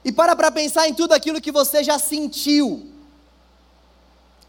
[0.04, 2.90] E para para pensar em tudo aquilo que você já sentiu.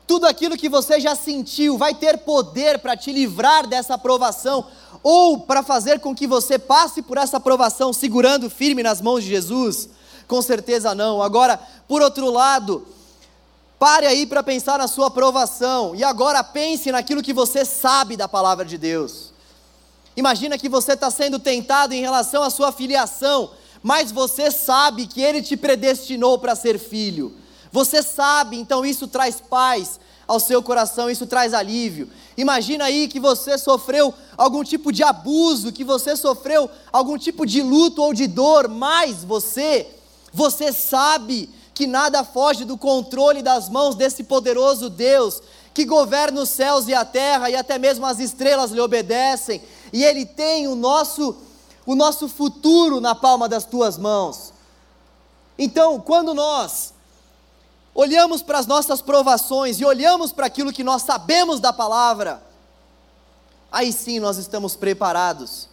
[0.06, 4.68] Tudo aquilo que você já sentiu vai ter poder para te livrar dessa provação
[5.02, 9.30] ou para fazer com que você passe por essa provação segurando firme nas mãos de
[9.30, 9.90] Jesus?
[10.28, 11.24] Com certeza não.
[11.24, 12.86] Agora, por outro lado,
[13.86, 18.28] Pare aí para pensar na sua aprovação e agora pense naquilo que você sabe da
[18.28, 19.32] palavra de Deus.
[20.18, 23.52] Imagina que você está sendo tentado em relação à sua filiação,
[23.84, 27.36] mas você sabe que Ele te predestinou para ser filho.
[27.72, 30.00] Você sabe, então isso traz paz.
[30.28, 32.10] ao seu coração, isso traz alívio.
[32.36, 37.62] Imagina aí que você sofreu algum tipo de abuso, que você sofreu algum tipo de
[37.62, 39.86] luto ou de dor, mas você,
[40.34, 45.42] você sabe que nada foge do controle das mãos desse poderoso Deus,
[45.74, 49.62] que governa os céus e a terra e até mesmo as estrelas lhe obedecem,
[49.92, 51.38] e ele tem o nosso
[51.86, 54.52] o nosso futuro na palma das tuas mãos.
[55.58, 56.94] Então, quando nós
[57.94, 62.42] olhamos para as nossas provações e olhamos para aquilo que nós sabemos da palavra,
[63.72, 65.70] aí sim nós estamos preparados.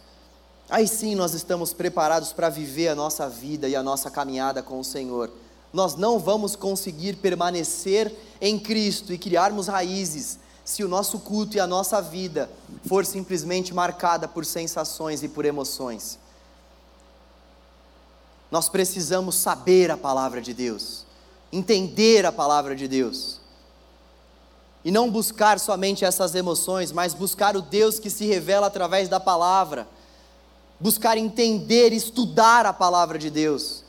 [0.69, 4.79] Aí sim nós estamos preparados para viver a nossa vida e a nossa caminhada com
[4.79, 5.31] o Senhor.
[5.73, 11.59] Nós não vamos conseguir permanecer em Cristo e criarmos raízes se o nosso culto e
[11.59, 12.49] a nossa vida
[12.87, 16.19] for simplesmente marcada por sensações e por emoções.
[18.49, 21.05] Nós precisamos saber a palavra de Deus
[21.53, 23.39] entender a palavra de Deus.
[24.83, 29.19] E não buscar somente essas emoções, mas buscar o Deus que se revela através da
[29.19, 29.87] palavra.
[30.79, 33.82] Buscar entender, estudar a palavra de Deus.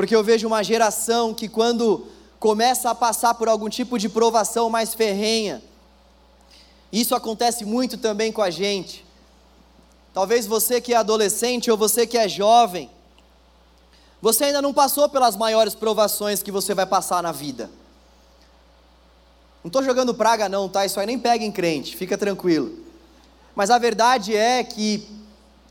[0.00, 2.06] Porque eu vejo uma geração que, quando
[2.38, 5.62] começa a passar por algum tipo de provação mais ferrenha,
[6.90, 9.04] isso acontece muito também com a gente.
[10.14, 12.90] Talvez você que é adolescente ou você que é jovem,
[14.22, 17.70] você ainda não passou pelas maiores provações que você vai passar na vida.
[19.62, 20.86] Não estou jogando praga, não, tá?
[20.86, 22.72] Isso aí nem pega em crente, fica tranquilo.
[23.54, 25.06] Mas a verdade é que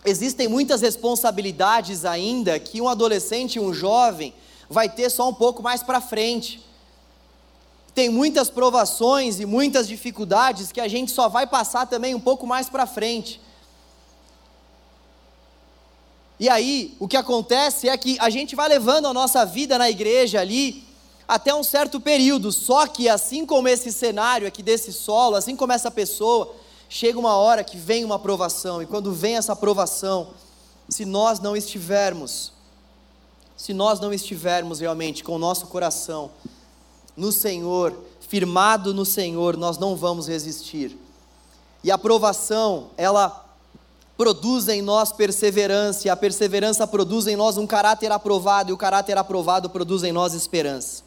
[0.05, 4.33] existem muitas responsabilidades ainda que um adolescente, um jovem,
[4.69, 6.63] vai ter só um pouco mais para frente.
[7.93, 12.45] Tem muitas provações e muitas dificuldades que a gente só vai passar também um pouco
[12.45, 13.41] mais para frente.
[16.39, 19.89] E aí, o que acontece é que a gente vai levando a nossa vida na
[19.89, 20.87] igreja ali
[21.27, 25.73] até um certo período, só que assim como esse cenário aqui desse solo, assim como
[25.73, 26.55] essa pessoa,
[26.89, 30.31] chega uma hora que vem uma aprovação, e quando vem essa aprovação,
[30.89, 32.51] se nós não estivermos,
[33.55, 36.31] se nós não estivermos realmente com o nosso coração
[37.15, 37.95] no Senhor,
[38.27, 40.97] firmado no Senhor, nós não vamos resistir.
[41.83, 43.45] E a aprovação, ela
[44.17, 48.77] produz em nós perseverança, e a perseverança produz em nós um caráter aprovado, e o
[48.77, 51.03] caráter aprovado produz em nós esperança.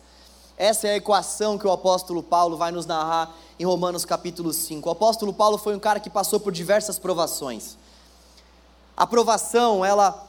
[0.57, 4.89] Essa é a equação que o apóstolo Paulo vai nos narrar em Romanos capítulo 5.
[4.89, 7.77] O apóstolo Paulo foi um cara que passou por diversas provações.
[8.97, 10.29] A provação, ela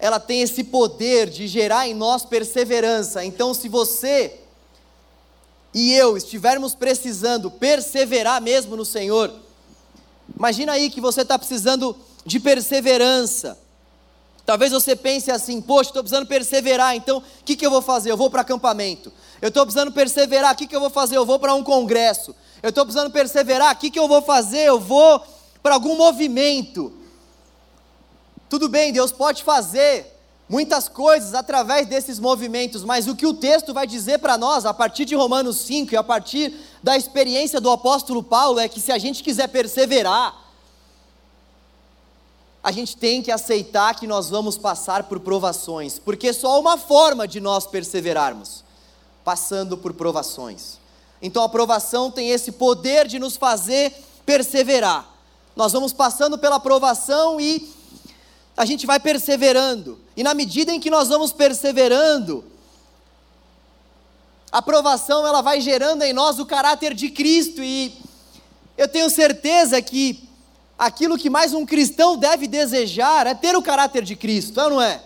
[0.00, 3.24] ela tem esse poder de gerar em nós perseverança.
[3.24, 4.38] Então, se você
[5.74, 9.34] e eu estivermos precisando perseverar mesmo no Senhor,
[10.36, 13.58] Imagina aí que você está precisando de perseverança.
[14.48, 18.10] Talvez você pense assim: poxa, estou precisando perseverar, então o que, que eu vou fazer?
[18.10, 19.12] Eu vou para acampamento.
[19.42, 21.18] Eu estou precisando perseverar, o que, que eu vou fazer?
[21.18, 22.34] Eu vou para um congresso.
[22.62, 24.60] Eu estou precisando perseverar, o que, que eu vou fazer?
[24.60, 25.22] Eu vou
[25.62, 26.90] para algum movimento.
[28.48, 33.74] Tudo bem, Deus pode fazer muitas coisas através desses movimentos, mas o que o texto
[33.74, 37.70] vai dizer para nós, a partir de Romanos 5 e a partir da experiência do
[37.70, 40.47] apóstolo Paulo, é que se a gente quiser perseverar,
[42.68, 47.26] a gente tem que aceitar que nós vamos passar por provações, porque só uma forma
[47.26, 48.62] de nós perseverarmos,
[49.24, 50.76] passando por provações.
[51.22, 53.90] Então a provação tem esse poder de nos fazer
[54.26, 55.08] perseverar.
[55.56, 57.72] Nós vamos passando pela provação e
[58.54, 59.98] a gente vai perseverando.
[60.14, 62.44] E na medida em que nós vamos perseverando,
[64.52, 67.98] a aprovação ela vai gerando em nós o caráter de Cristo e
[68.76, 70.27] eu tenho certeza que
[70.78, 74.70] aquilo que mais um cristão deve desejar é ter o caráter de Cristo, é ou
[74.70, 75.02] não é?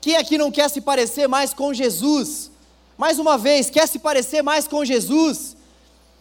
[0.00, 2.50] Quem aqui não quer se parecer mais com Jesus?
[2.96, 5.56] Mais uma vez, quer se parecer mais com Jesus?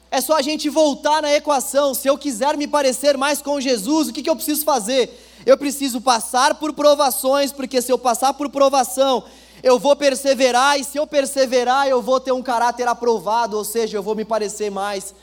[0.09, 1.93] É só a gente voltar na equação.
[1.93, 5.11] Se eu quiser me parecer mais com Jesus, o que, que eu preciso fazer?
[5.45, 9.23] Eu preciso passar por provações, porque se eu passar por provação,
[9.61, 13.97] eu vou perseverar, e se eu perseverar, eu vou ter um caráter aprovado, ou seja,
[13.97, 15.13] eu vou me parecer mais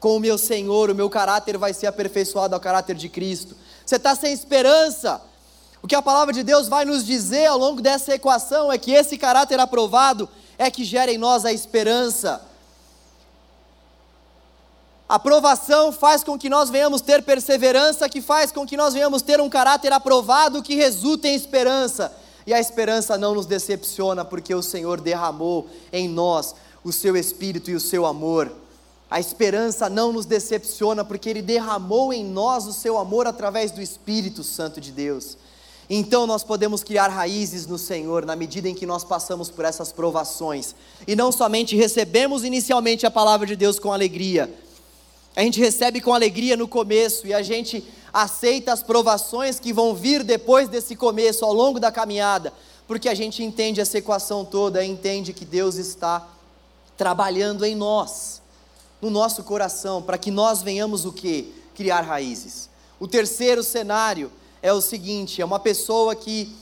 [0.00, 3.56] com o meu Senhor, o meu caráter vai ser aperfeiçoado ao caráter de Cristo.
[3.84, 5.20] Você está sem esperança?
[5.82, 8.92] O que a palavra de Deus vai nos dizer ao longo dessa equação é que
[8.92, 12.42] esse caráter aprovado é que gera em nós a esperança.
[15.08, 19.22] A aprovação faz com que nós venhamos ter perseverança, que faz com que nós venhamos
[19.22, 22.12] ter um caráter aprovado que resulta em esperança.
[22.46, 27.70] E a esperança não nos decepciona, porque o Senhor derramou em nós o seu espírito
[27.70, 28.52] e o seu amor.
[29.10, 33.80] A esperança não nos decepciona, porque Ele derramou em nós o seu amor através do
[33.80, 35.36] Espírito Santo de Deus.
[35.90, 39.90] então nós podemos criar raízes no Senhor na medida em que nós passamos por essas
[39.90, 40.74] provações.
[41.06, 44.52] E não somente recebemos inicialmente a palavra de Deus com alegria,
[45.38, 49.94] a gente recebe com alegria no começo e a gente aceita as provações que vão
[49.94, 52.52] vir depois desse começo, ao longo da caminhada,
[52.88, 56.26] porque a gente entende essa equação toda, entende que Deus está
[56.96, 58.42] trabalhando em nós,
[59.00, 61.54] no nosso coração, para que nós venhamos o que?
[61.74, 62.68] Criar raízes.
[62.98, 66.52] O terceiro cenário é o seguinte: é uma pessoa que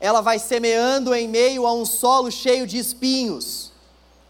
[0.00, 3.70] ela vai semeando em meio a um solo cheio de espinhos,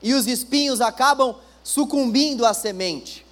[0.03, 3.25] e os espinhos acabam sucumbindo à semente.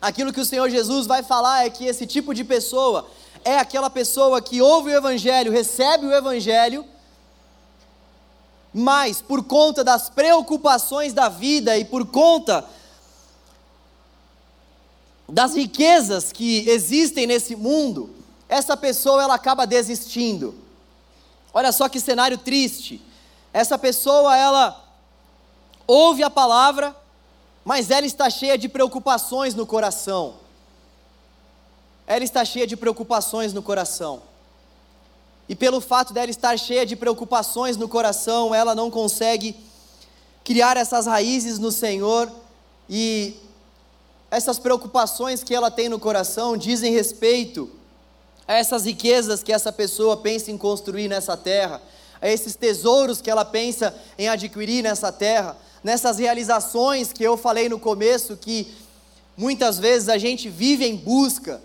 [0.00, 3.06] Aquilo que o Senhor Jesus vai falar é que esse tipo de pessoa
[3.44, 6.84] é aquela pessoa que ouve o Evangelho, recebe o Evangelho,
[8.72, 12.64] mas por conta das preocupações da vida e por conta
[15.32, 18.10] das riquezas que existem nesse mundo,
[18.46, 20.54] essa pessoa ela acaba desistindo.
[21.54, 23.00] Olha só que cenário triste.
[23.50, 24.84] Essa pessoa ela
[25.86, 26.94] ouve a palavra,
[27.64, 30.34] mas ela está cheia de preocupações no coração.
[32.06, 34.22] Ela está cheia de preocupações no coração.
[35.48, 39.56] E pelo fato dela estar cheia de preocupações no coração, ela não consegue
[40.44, 42.30] criar essas raízes no Senhor
[42.86, 43.34] e
[44.32, 47.68] essas preocupações que ela tem no coração dizem respeito
[48.48, 51.82] a essas riquezas que essa pessoa pensa em construir nessa terra,
[52.18, 55.54] a esses tesouros que ela pensa em adquirir nessa terra,
[55.84, 58.72] nessas realizações que eu falei no começo, que
[59.36, 61.60] muitas vezes a gente vive em busca.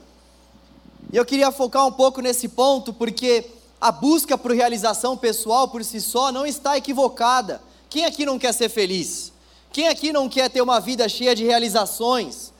[1.14, 3.46] E eu queria focar um pouco nesse ponto, porque
[3.80, 7.62] a busca por realização pessoal por si só não está equivocada.
[7.90, 9.32] Quem aqui não quer ser feliz?
[9.72, 12.57] Quem aqui não quer ter uma vida cheia de realizações?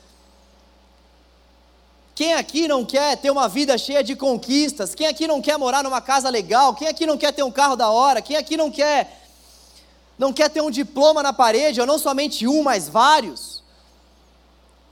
[2.18, 4.92] Quem aqui não quer ter uma vida cheia de conquistas?
[4.92, 6.74] Quem aqui não quer morar numa casa legal?
[6.74, 8.20] Quem aqui não quer ter um carro da hora?
[8.20, 9.22] Quem aqui não quer
[10.18, 13.62] não quer ter um diploma na parede, ou não somente um, mas vários?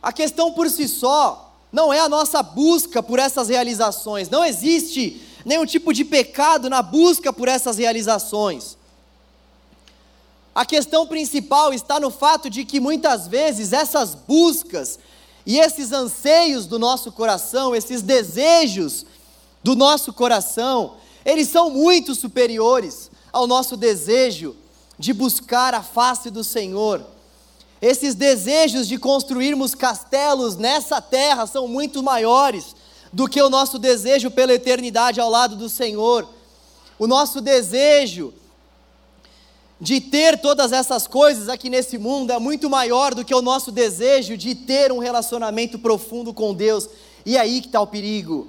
[0.01, 4.31] A questão por si só não é a nossa busca por essas realizações.
[4.31, 8.79] Não existe nenhum tipo de pecado na busca por essas realizações.
[10.55, 15.01] A questão principal está no fato de que muitas vezes essas buscas
[15.47, 19.07] e esses anseios do nosso coração, esses desejos
[19.63, 20.95] do nosso coração,
[21.25, 24.57] eles são muito superiores ao nosso desejo
[24.99, 27.07] de buscar a face do Senhor.
[27.81, 32.75] Esses desejos de construirmos castelos nessa terra são muito maiores
[33.13, 36.29] do que o nosso desejo pela eternidade ao lado do Senhor.
[36.99, 38.35] O nosso desejo
[39.81, 43.71] de ter todas essas coisas aqui nesse mundo é muito maior do que o nosso
[43.71, 46.89] desejo de ter um relacionamento profundo com Deus.
[47.25, 48.49] E é aí que está o perigo.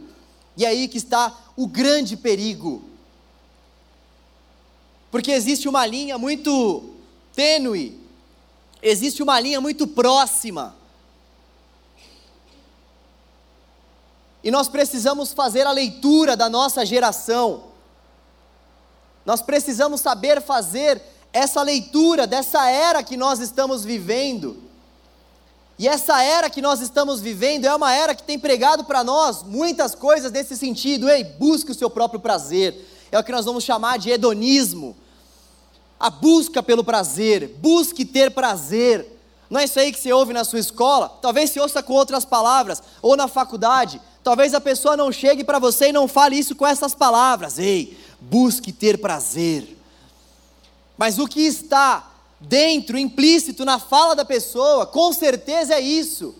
[0.55, 2.83] E é aí que está o grande perigo.
[5.11, 6.91] Porque existe uma linha muito
[7.33, 7.99] tênue,
[8.81, 10.75] existe uma linha muito próxima.
[14.43, 17.65] E nós precisamos fazer a leitura da nossa geração.
[19.25, 21.01] Nós precisamos saber fazer
[21.37, 24.57] essa leitura dessa era que nós estamos vivendo.
[25.79, 29.43] E essa era que nós estamos vivendo é uma era que tem pregado para nós
[29.43, 31.07] muitas coisas nesse sentido.
[31.07, 32.75] Ei, busque o seu próprio prazer.
[33.11, 34.97] É o que nós vamos chamar de hedonismo.
[35.99, 39.05] A busca pelo prazer, busque ter prazer.
[39.49, 41.07] Não é isso aí que você ouve na sua escola?
[41.21, 44.01] Talvez se ouça com outras palavras, ou na faculdade.
[44.23, 47.59] Talvez a pessoa não chegue para você e não fale isso com essas palavras.
[47.59, 49.76] Ei, busque ter prazer.
[50.97, 56.35] Mas o que está dentro, implícito na fala da pessoa, com certeza é isso.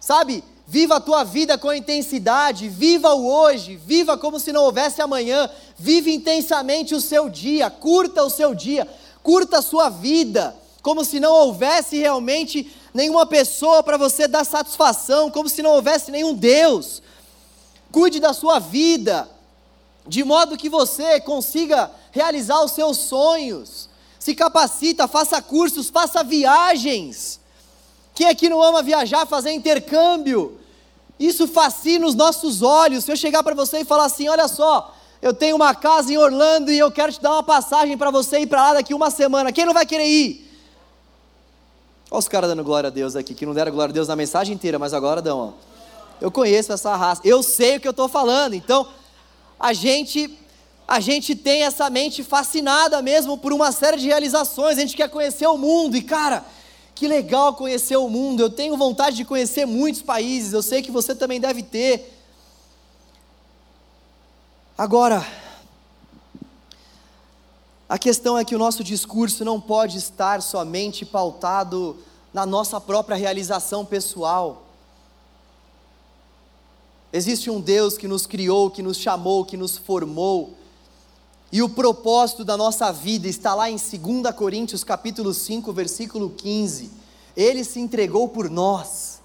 [0.00, 0.44] Sabe?
[0.68, 5.48] Viva a tua vida com intensidade, viva o hoje, viva como se não houvesse amanhã,
[5.78, 8.86] vive intensamente o seu dia, curta o seu dia,
[9.22, 15.30] curta a sua vida, como se não houvesse realmente nenhuma pessoa para você dar satisfação,
[15.30, 17.00] como se não houvesse nenhum Deus.
[17.92, 19.28] Cuide da sua vida,
[20.06, 23.88] de modo que você consiga realizar os seus sonhos.
[24.18, 27.38] Se capacita, faça cursos, faça viagens.
[28.14, 30.58] Quem aqui não ama viajar, fazer intercâmbio?
[31.18, 33.04] Isso fascina os nossos olhos.
[33.04, 36.16] Se eu chegar para você e falar assim: olha só, eu tenho uma casa em
[36.16, 39.10] Orlando e eu quero te dar uma passagem para você ir para lá daqui uma
[39.10, 40.46] semana, quem não vai querer ir?
[42.10, 44.16] Olha os caras dando glória a Deus aqui, que não deram glória a Deus na
[44.16, 45.38] mensagem inteira, mas agora dão.
[45.38, 45.50] Ó.
[46.20, 48.88] Eu conheço essa raça, eu sei o que eu estou falando, então
[49.60, 50.28] a gente
[50.88, 55.08] a gente tem essa mente fascinada mesmo por uma série de realizações, a gente quer
[55.08, 56.44] conhecer o mundo, e cara,
[56.94, 60.90] que legal conhecer o mundo, eu tenho vontade de conhecer muitos países, eu sei que
[60.90, 62.14] você também deve ter.
[64.78, 65.26] Agora,
[67.88, 71.96] a questão é que o nosso discurso não pode estar somente pautado
[72.32, 74.66] na nossa própria realização pessoal.
[77.12, 80.56] Existe um Deus que nos criou, que nos chamou, que nos formou.
[81.52, 86.90] E o propósito da nossa vida está lá em 2 Coríntios capítulo 5, versículo 15.
[87.36, 89.20] Ele se entregou por nós.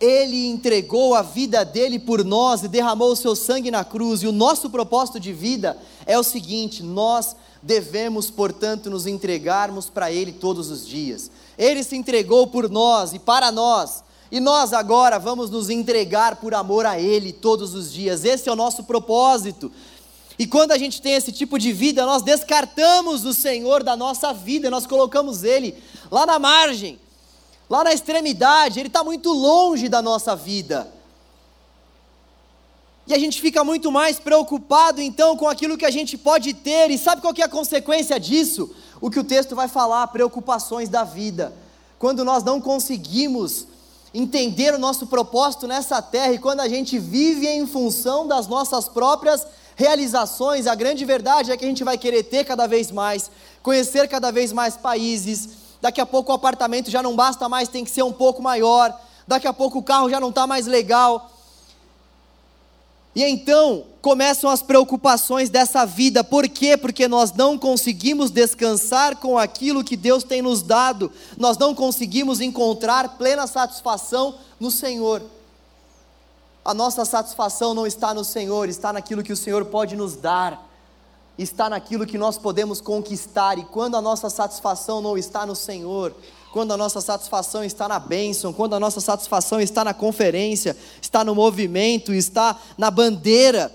[0.00, 4.22] Ele entregou a vida dele por nós e derramou o seu sangue na cruz.
[4.22, 10.12] E o nosso propósito de vida é o seguinte: nós devemos, portanto, nos entregarmos para
[10.12, 11.30] ele todos os dias.
[11.58, 14.04] Ele se entregou por nós e para nós.
[14.30, 18.24] E nós agora vamos nos entregar por amor a Ele todos os dias.
[18.24, 19.70] Esse é o nosso propósito.
[20.38, 24.32] E quando a gente tem esse tipo de vida, nós descartamos o Senhor da nossa
[24.32, 25.76] vida, nós colocamos Ele
[26.10, 26.98] lá na margem,
[27.70, 30.92] lá na extremidade, Ele está muito longe da nossa vida.
[33.06, 36.90] E a gente fica muito mais preocupado então com aquilo que a gente pode ter,
[36.90, 38.74] e sabe qual que é a consequência disso?
[39.00, 41.52] O que o texto vai falar, preocupações da vida.
[41.98, 43.66] Quando nós não conseguimos
[44.12, 48.88] entender o nosso propósito nessa terra e quando a gente vive em função das nossas
[48.88, 49.46] próprias
[49.76, 53.30] realizações, a grande verdade é que a gente vai querer ter cada vez mais,
[53.62, 55.48] conhecer cada vez mais países.
[55.80, 58.98] Daqui a pouco o apartamento já não basta mais, tem que ser um pouco maior.
[59.26, 61.30] Daqui a pouco o carro já não está mais legal.
[63.14, 66.24] E então começam as preocupações dessa vida.
[66.24, 66.76] Por quê?
[66.76, 71.12] Porque nós não conseguimos descansar com aquilo que Deus tem nos dado.
[71.38, 75.22] Nós não conseguimos encontrar plena satisfação no Senhor.
[76.64, 80.66] A nossa satisfação não está no Senhor, está naquilo que o Senhor pode nos dar.
[81.36, 83.58] Está naquilo que nós podemos conquistar.
[83.58, 86.14] E quando a nossa satisfação não está no Senhor,
[86.52, 91.24] quando a nossa satisfação está na bênção, quando a nossa satisfação está na conferência, está
[91.24, 93.70] no movimento, está na bandeira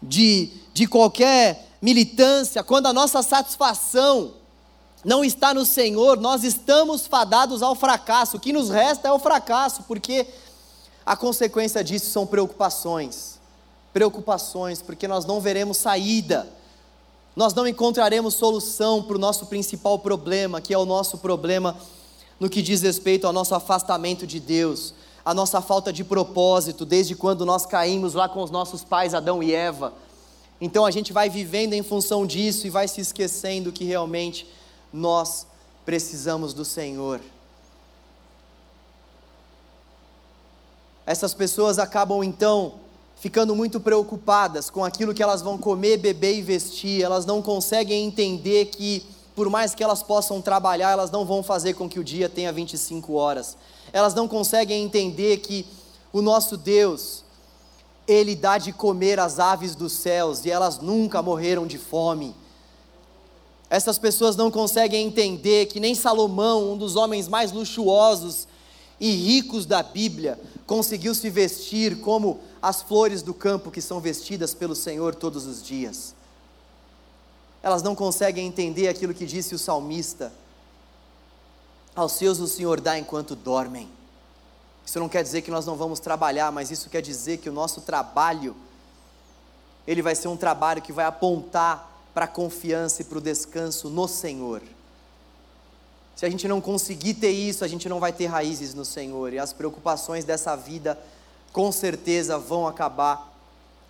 [0.00, 4.34] de, de qualquer militância, quando a nossa satisfação
[5.04, 8.36] não está no Senhor, nós estamos fadados ao fracasso.
[8.36, 10.26] O que nos resta é o fracasso, porque
[11.04, 13.38] a consequência disso são preocupações.
[13.92, 16.48] Preocupações, porque nós não veremos saída
[17.36, 21.76] nós não encontraremos solução para o nosso principal problema, que é o nosso problema
[22.38, 24.94] no que diz respeito ao nosso afastamento de Deus,
[25.24, 29.42] a nossa falta de propósito, desde quando nós caímos lá com os nossos pais Adão
[29.42, 29.92] e Eva.
[30.60, 34.46] Então a gente vai vivendo em função disso e vai se esquecendo que realmente
[34.92, 35.44] nós
[35.84, 37.20] precisamos do Senhor.
[41.06, 42.74] Essas pessoas acabam então
[43.16, 48.04] ficando muito preocupadas com aquilo que elas vão comer, beber e vestir, elas não conseguem
[48.04, 49.02] entender que,
[49.34, 52.52] por mais que elas possam trabalhar, elas não vão fazer com que o dia tenha
[52.52, 53.56] 25 horas.
[53.92, 55.66] Elas não conseguem entender que
[56.12, 57.24] o nosso Deus,
[58.06, 62.34] Ele dá de comer às aves dos céus e elas nunca morreram de fome.
[63.70, 68.46] Essas pessoas não conseguem entender que nem Salomão, um dos homens mais luxuosos
[69.00, 74.54] e ricos da Bíblia, conseguiu se vestir como as flores do campo que são vestidas
[74.54, 76.14] pelo Senhor todos os dias.
[77.62, 80.32] Elas não conseguem entender aquilo que disse o salmista:
[81.94, 83.88] Aos seus o Senhor dá enquanto dormem.
[84.84, 87.52] Isso não quer dizer que nós não vamos trabalhar, mas isso quer dizer que o
[87.52, 88.54] nosso trabalho
[89.86, 93.90] ele vai ser um trabalho que vai apontar para a confiança e para o descanso
[93.90, 94.62] no Senhor.
[96.16, 99.32] Se a gente não conseguir ter isso, a gente não vai ter raízes no Senhor,
[99.32, 100.98] e as preocupações dessa vida
[101.52, 103.32] com certeza vão acabar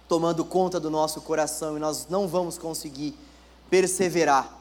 [0.09, 3.15] tomando conta do nosso coração e nós não vamos conseguir
[3.71, 4.53] perseverar.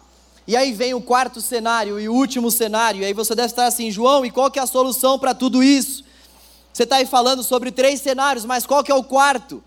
[0.47, 3.65] E aí vem o quarto cenário e o último cenário, e aí você deve estar
[3.65, 6.03] assim, João, e qual que é a solução para tudo isso?
[6.73, 9.63] Você está aí falando sobre três cenários, mas qual que é o quarto?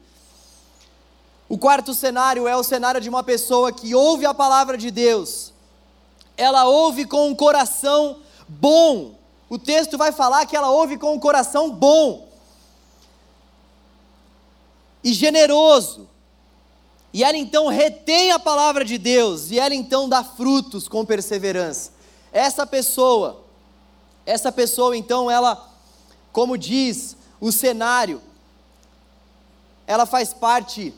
[1.48, 5.52] O quarto cenário é o cenário de uma pessoa que ouve a palavra de Deus,
[6.36, 8.18] ela ouve com um coração
[8.48, 9.14] bom.
[9.48, 12.26] O texto vai falar que ela ouve com um coração bom
[15.02, 16.08] e generoso.
[17.12, 21.92] E ela então retém a palavra de Deus, e ela então dá frutos com perseverança.
[22.32, 23.42] Essa pessoa,
[24.26, 25.72] essa pessoa então, ela,
[26.32, 28.20] como diz o cenário,
[29.86, 30.92] ela faz parte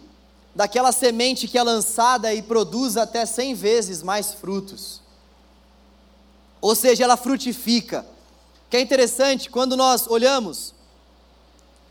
[0.55, 5.03] daquela semente que é lançada e produz até cem vezes mais frutos.
[6.61, 8.06] Ou seja, ela frutifica.
[8.70, 10.74] Que é interessante, quando nós olhamos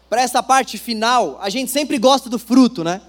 [0.10, 3.02] para essa parte final, a gente sempre gosta do fruto, né?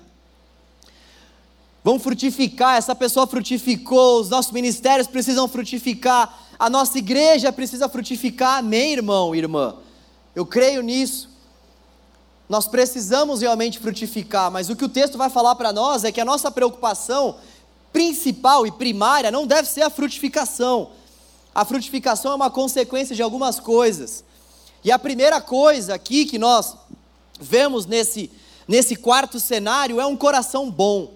[1.84, 8.58] Vamos frutificar, essa pessoa frutificou, os nossos ministérios precisam frutificar, a nossa igreja precisa frutificar,
[8.58, 9.76] amém, irmão, irmã?
[10.34, 11.30] Eu creio nisso.
[12.48, 16.20] Nós precisamos realmente frutificar, mas o que o texto vai falar para nós é que
[16.20, 17.36] a nossa preocupação
[17.92, 20.90] principal e primária não deve ser a frutificação.
[21.58, 24.22] A frutificação é uma consequência de algumas coisas.
[24.84, 26.76] E a primeira coisa aqui que nós
[27.40, 28.30] vemos nesse,
[28.68, 31.14] nesse quarto cenário é um coração bom.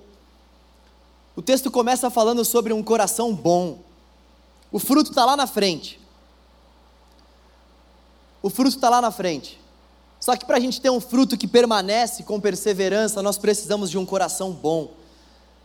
[1.37, 3.85] O texto começa falando sobre um coração bom.
[4.73, 6.01] O fruto está lá na frente.
[8.43, 9.61] O fruto está lá na frente.
[10.19, 13.97] Só que para a gente ter um fruto que permanece com perseverança, nós precisamos de
[13.97, 14.91] um coração bom.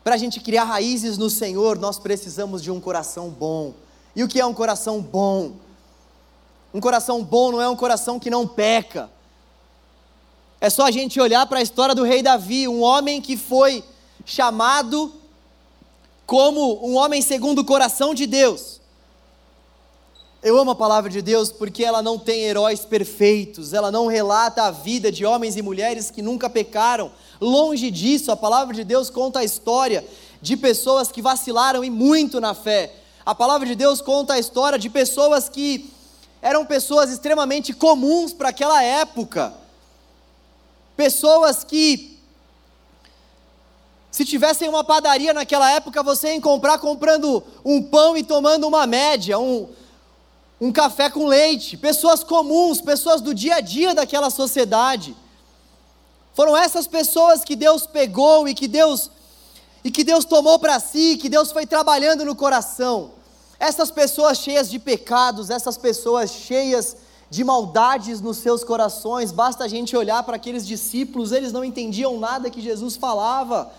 [0.04, 3.74] Para a gente criar raízes no Senhor, nós precisamos de um coração bom.
[4.18, 5.52] E o que é um coração bom?
[6.74, 9.12] Um coração bom não é um coração que não peca.
[10.60, 13.84] É só a gente olhar para a história do rei Davi, um homem que foi
[14.26, 15.14] chamado
[16.26, 18.82] como um homem segundo o coração de Deus.
[20.42, 24.64] Eu amo a palavra de Deus porque ela não tem heróis perfeitos, ela não relata
[24.64, 27.12] a vida de homens e mulheres que nunca pecaram.
[27.40, 30.04] Longe disso, a palavra de Deus conta a história
[30.42, 33.04] de pessoas que vacilaram e muito na fé.
[33.28, 35.92] A palavra de Deus conta a história de pessoas que
[36.42, 39.54] eram pessoas extremamente comuns para aquela época.
[40.96, 42.18] Pessoas que
[44.10, 48.88] se tivessem uma padaria naquela época, você ia comprar comprando um pão e tomando uma
[48.88, 49.68] média, um,
[50.62, 51.76] um café com leite.
[51.76, 55.14] Pessoas comuns, pessoas do dia a dia daquela sociedade.
[56.34, 59.12] Foram essas pessoas que Deus pegou e que Deus
[59.84, 63.17] e que Deus tomou para si, que Deus foi trabalhando no coração.
[63.60, 66.98] Essas pessoas cheias de pecados, essas pessoas cheias
[67.30, 72.20] de maldades nos seus corações, basta a gente olhar para aqueles discípulos, eles não entendiam
[72.20, 73.72] nada que Jesus falava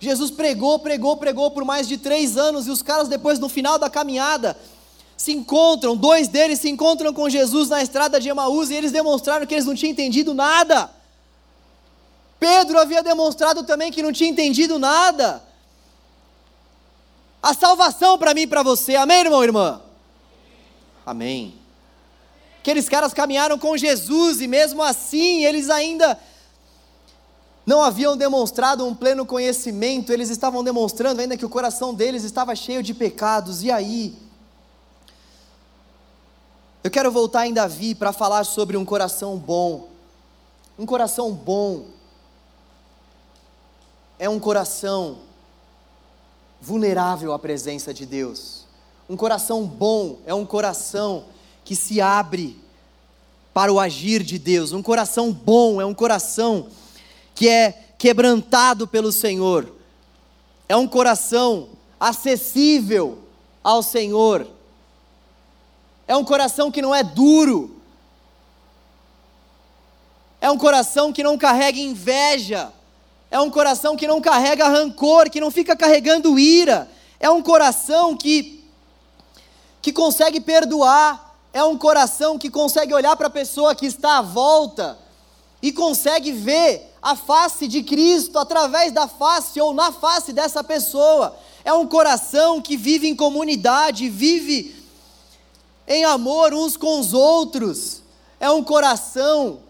[0.00, 3.78] Jesus pregou, pregou, pregou por mais de três anos, e os caras, depois, no final
[3.78, 4.56] da caminhada,
[5.14, 9.46] se encontram, dois deles se encontram com Jesus na estrada de Emaús, e eles demonstraram
[9.46, 10.90] que eles não tinham entendido nada.
[12.38, 15.42] Pedro havia demonstrado também que não tinha entendido nada.
[17.42, 19.80] A salvação para mim e para você, amém, irmão e irmã?
[21.06, 21.54] Amém.
[22.60, 26.18] Aqueles caras caminharam com Jesus e mesmo assim eles ainda
[27.64, 32.54] não haviam demonstrado um pleno conhecimento, eles estavam demonstrando ainda que o coração deles estava
[32.54, 33.62] cheio de pecados.
[33.62, 34.18] E aí?
[36.82, 39.88] Eu quero voltar em Davi para falar sobre um coração bom.
[40.78, 41.86] Um coração bom
[44.18, 45.18] é um coração
[46.60, 48.66] vulnerável à presença de Deus.
[49.08, 51.24] Um coração bom é um coração
[51.64, 52.56] que se abre
[53.52, 54.72] para o agir de Deus.
[54.72, 56.68] Um coração bom é um coração
[57.34, 59.70] que é quebrantado pelo Senhor,
[60.68, 63.18] é um coração acessível
[63.62, 64.46] ao Senhor,
[66.08, 67.76] é um coração que não é duro,
[70.40, 72.72] é um coração que não carrega inveja,
[73.30, 78.16] é um coração que não carrega rancor, que não fica carregando ira, é um coração
[78.16, 78.58] que
[79.82, 84.22] que consegue perdoar, é um coração que consegue olhar para a pessoa que está à
[84.22, 84.98] volta
[85.62, 91.34] e consegue ver a face de Cristo através da face ou na face dessa pessoa.
[91.64, 94.76] É um coração que vive em comunidade, vive
[95.88, 98.02] em amor uns com os outros.
[98.38, 99.60] É um coração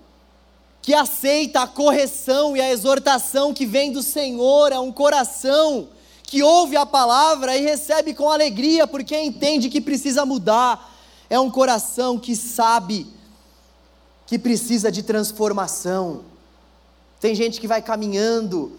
[0.83, 4.72] que aceita a correção e a exortação que vem do Senhor.
[4.72, 5.89] É um coração
[6.22, 10.97] que ouve a palavra e recebe com alegria porque entende que precisa mudar.
[11.28, 13.07] É um coração que sabe
[14.26, 16.22] que precisa de transformação.
[17.20, 18.72] Tem gente que vai caminhando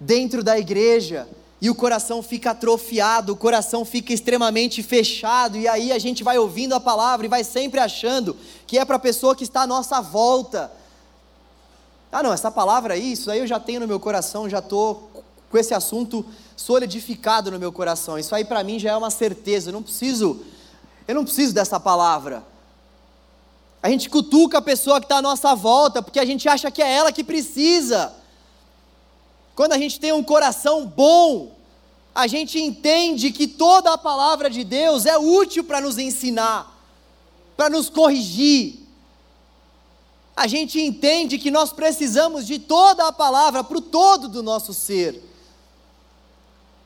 [0.00, 1.28] dentro da igreja
[1.60, 6.38] e o coração fica atrofiado, o coração fica extremamente fechado, e aí a gente vai
[6.38, 8.36] ouvindo a palavra e vai sempre achando
[8.66, 10.70] que é para a pessoa que está à nossa volta.
[12.10, 15.10] Ah, não, essa palavra aí, isso aí eu já tenho no meu coração, já estou
[15.50, 16.24] com esse assunto
[16.56, 18.18] solidificado no meu coração.
[18.18, 20.42] Isso aí para mim já é uma certeza, eu não preciso,
[21.06, 22.42] eu não preciso dessa palavra.
[23.82, 26.82] A gente cutuca a pessoa que está à nossa volta, porque a gente acha que
[26.82, 28.12] é ela que precisa.
[29.54, 31.54] Quando a gente tem um coração bom,
[32.14, 36.76] a gente entende que toda a palavra de Deus é útil para nos ensinar,
[37.56, 38.87] para nos corrigir.
[40.38, 44.72] A gente entende que nós precisamos de toda a palavra para o todo do nosso
[44.72, 45.20] ser.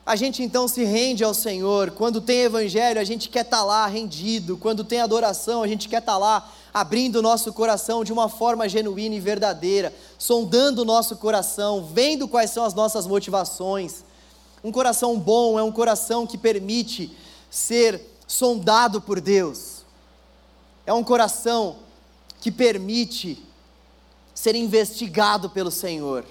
[0.03, 1.91] A gente então se rende ao Senhor.
[1.91, 4.57] Quando tem evangelho, a gente quer estar tá lá rendido.
[4.57, 8.27] Quando tem adoração, a gente quer estar tá lá abrindo o nosso coração de uma
[8.27, 14.03] forma genuína e verdadeira, sondando o nosso coração, vendo quais são as nossas motivações.
[14.63, 17.15] Um coração bom é um coração que permite
[17.51, 19.83] ser sondado por Deus.
[20.87, 21.82] É um coração
[22.43, 23.41] que permite
[24.35, 26.25] ser investigado pelo Senhor.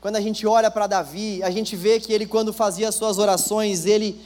[0.00, 3.18] Quando a gente olha para Davi, a gente vê que ele, quando fazia as suas
[3.18, 4.16] orações, ele,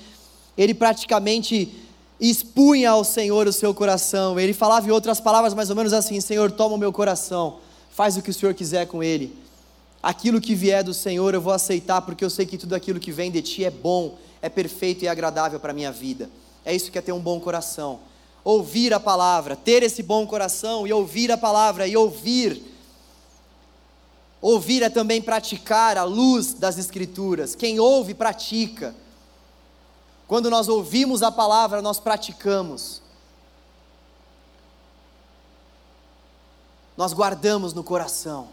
[0.54, 1.74] ele praticamente
[2.20, 4.38] expunha ao Senhor o seu coração.
[4.38, 7.56] Ele falava em outras palavras mais ou menos assim: Senhor, toma o meu coração,
[7.88, 9.34] faz o que o Senhor quiser com ele.
[10.02, 13.12] Aquilo que vier do Senhor eu vou aceitar, porque eu sei que tudo aquilo que
[13.12, 16.28] vem de ti é bom, é perfeito e agradável para a minha vida.
[16.66, 18.09] É isso que é ter um bom coração.
[18.42, 22.70] Ouvir a palavra, ter esse bom coração e ouvir a palavra e ouvir
[24.40, 27.54] Ouvir é também praticar a luz das Escrituras.
[27.54, 28.94] Quem ouve, pratica.
[30.26, 33.02] Quando nós ouvimos a palavra, nós praticamos.
[36.96, 38.48] Nós guardamos no coração.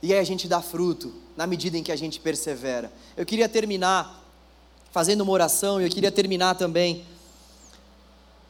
[0.00, 2.90] E aí a gente dá fruto na medida em que a gente persevera.
[3.16, 4.24] Eu queria terminar
[4.90, 7.04] fazendo uma oração e eu queria terminar também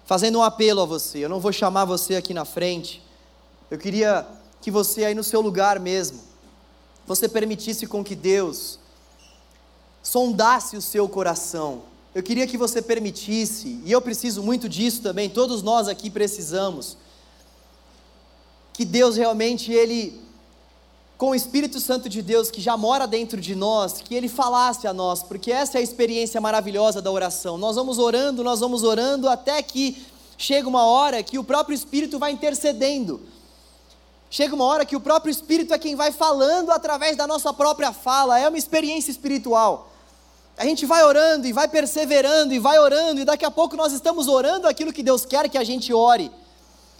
[0.07, 1.19] fazendo um apelo a você.
[1.19, 3.03] Eu não vou chamar você aqui na frente.
[3.71, 4.27] Eu queria
[4.61, 6.21] que você aí no seu lugar mesmo,
[7.07, 8.79] você permitisse com que Deus
[10.03, 11.83] sondasse o seu coração.
[12.15, 16.97] Eu queria que você permitisse, e eu preciso muito disso também, todos nós aqui precisamos,
[18.73, 20.21] que Deus realmente ele
[21.19, 24.87] com o Espírito Santo de Deus que já mora dentro de nós, que ele falasse
[24.87, 27.59] a nós, porque essa é a experiência maravilhosa da oração.
[27.59, 30.07] Nós vamos orando, nós vamos orando até que
[30.39, 33.21] chega uma hora que o próprio Espírito vai intercedendo.
[34.31, 37.93] Chega uma hora que o próprio Espírito é quem vai falando através da nossa própria
[37.93, 39.91] fala, é uma experiência espiritual.
[40.57, 43.93] A gente vai orando e vai perseverando e vai orando, e daqui a pouco nós
[43.93, 46.31] estamos orando aquilo que Deus quer que a gente ore.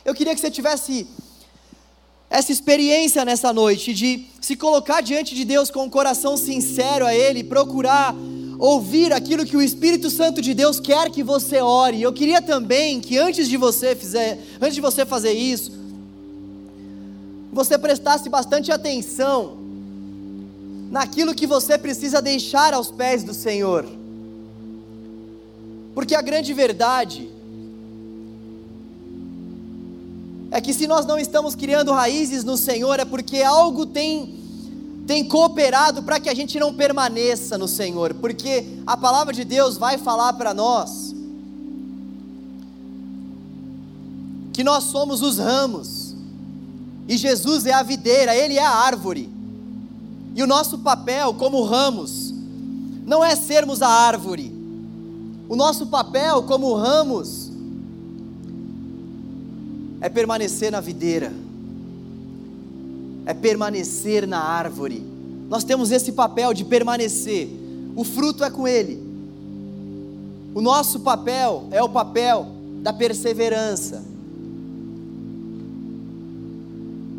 [0.05, 1.07] Eu queria que você tivesse
[2.31, 7.15] essa experiência nessa noite de se colocar diante de Deus com um coração sincero a
[7.15, 8.15] Ele, procurar
[8.59, 12.03] ouvir aquilo que o Espírito Santo de Deus quer que você ore.
[12.03, 15.73] Eu queria também que antes de você fizer, antes de você fazer isso,
[17.53, 19.57] você prestasse bastante atenção
[20.91, 23.87] naquilo que você precisa deixar aos pés do Senhor.
[25.95, 27.31] Porque a grande verdade
[30.51, 34.35] é que se nós não estamos criando raízes no Senhor, é porque algo tem,
[35.07, 39.77] tem cooperado para que a gente não permaneça no Senhor, porque a palavra de Deus
[39.77, 41.15] vai falar para nós
[44.59, 46.17] que nós somos os ramos,
[47.07, 49.31] e Jesus é a videira, Ele é a árvore.
[50.35, 52.35] E o nosso papel como ramos
[53.07, 54.53] não é sermos a árvore.
[55.49, 57.48] O nosso papel como ramos
[60.01, 61.33] é permanecer na videira,
[63.27, 65.03] é permanecer na árvore.
[65.49, 67.49] Nós temos esse papel de permanecer,
[67.97, 69.03] o fruto é com Ele.
[70.55, 72.47] O nosso papel é o papel
[72.83, 74.03] da perseverança.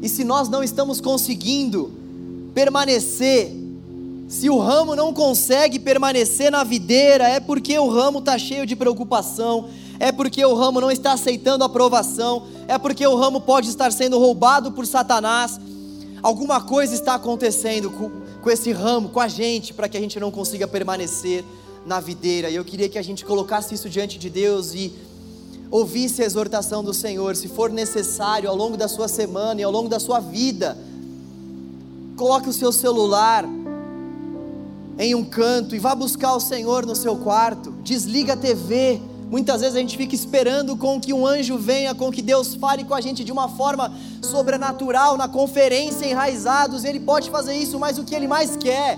[0.01, 1.91] E se nós não estamos conseguindo
[2.53, 3.51] permanecer,
[4.27, 8.75] se o ramo não consegue permanecer na videira, é porque o ramo está cheio de
[8.75, 9.67] preocupação,
[9.99, 14.17] é porque o ramo não está aceitando aprovação, é porque o ramo pode estar sendo
[14.17, 15.59] roubado por Satanás.
[16.23, 18.09] Alguma coisa está acontecendo com,
[18.41, 21.43] com esse ramo, com a gente, para que a gente não consiga permanecer
[21.85, 22.49] na videira.
[22.49, 24.93] E eu queria que a gente colocasse isso diante de Deus e
[25.69, 29.71] ouvisse a exortação do Senhor, se for necessário, ao longo da sua semana e ao
[29.71, 30.77] longo da sua vida,
[32.15, 33.45] coloque o seu celular
[34.97, 38.99] em um canto e vá buscar o Senhor no seu quarto, desliga a TV.
[39.29, 42.83] Muitas vezes a gente fica esperando com que um anjo venha, com que Deus fale
[42.83, 46.83] com a gente de uma forma sobrenatural na conferência enraizados.
[46.83, 48.97] Ele pode fazer isso, mas o que ele mais quer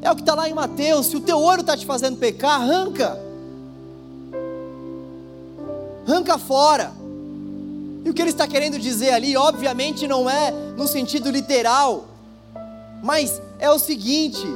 [0.00, 2.60] é o que está lá em Mateus: se o teu ouro está te fazendo pecar,
[2.60, 3.24] arranca
[6.06, 6.92] arranca fora.
[8.04, 12.06] E o que ele está querendo dizer ali, obviamente, não é no sentido literal,
[13.02, 14.46] mas é o seguinte: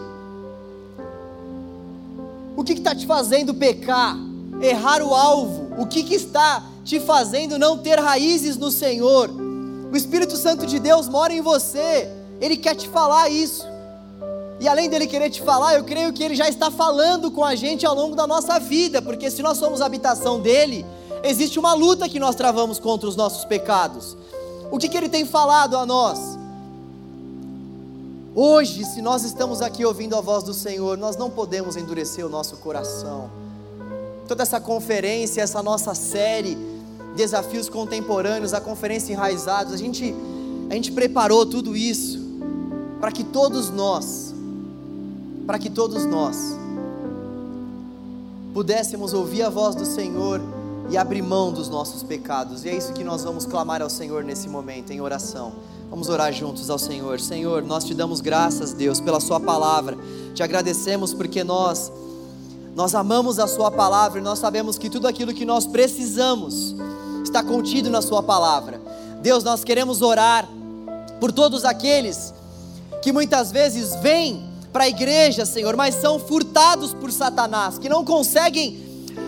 [2.54, 4.16] o que está te fazendo pecar,
[4.60, 5.68] errar o alvo?
[5.80, 9.30] O que, que está te fazendo não ter raízes no Senhor?
[9.92, 13.66] O Espírito Santo de Deus mora em você, ele quer te falar isso.
[14.60, 17.54] E além dele querer te falar, eu creio que ele já está falando com a
[17.54, 20.84] gente ao longo da nossa vida, porque se nós somos habitação dele,
[21.22, 24.16] existe uma luta que nós travamos contra os nossos pecados.
[24.70, 26.36] O que, que ele tem falado a nós?
[28.34, 32.28] Hoje, se nós estamos aqui ouvindo a voz do Senhor, nós não podemos endurecer o
[32.28, 33.30] nosso coração.
[34.28, 36.56] Toda essa conferência, essa nossa série,
[37.16, 40.14] Desafios Contemporâneos, a conferência Enraizados, a gente,
[40.70, 42.20] a gente preparou tudo isso
[43.00, 44.34] para que todos nós,
[45.46, 46.36] para que todos nós
[48.52, 50.40] pudéssemos ouvir a voz do Senhor
[50.90, 52.64] e abrir mão dos nossos pecados.
[52.64, 55.52] E é isso que nós vamos clamar ao Senhor nesse momento, em oração.
[55.88, 57.18] Vamos orar juntos ao Senhor.
[57.20, 59.96] Senhor, nós te damos graças, Deus, pela Sua palavra.
[60.34, 61.90] Te agradecemos porque nós,
[62.78, 66.76] nós amamos a Sua palavra e nós sabemos que tudo aquilo que nós precisamos
[67.24, 68.80] está contido na Sua palavra.
[69.20, 70.48] Deus, nós queremos orar
[71.18, 72.32] por todos aqueles
[73.02, 78.04] que muitas vezes vêm para a igreja, Senhor, mas são furtados por Satanás, que não
[78.04, 78.80] conseguem,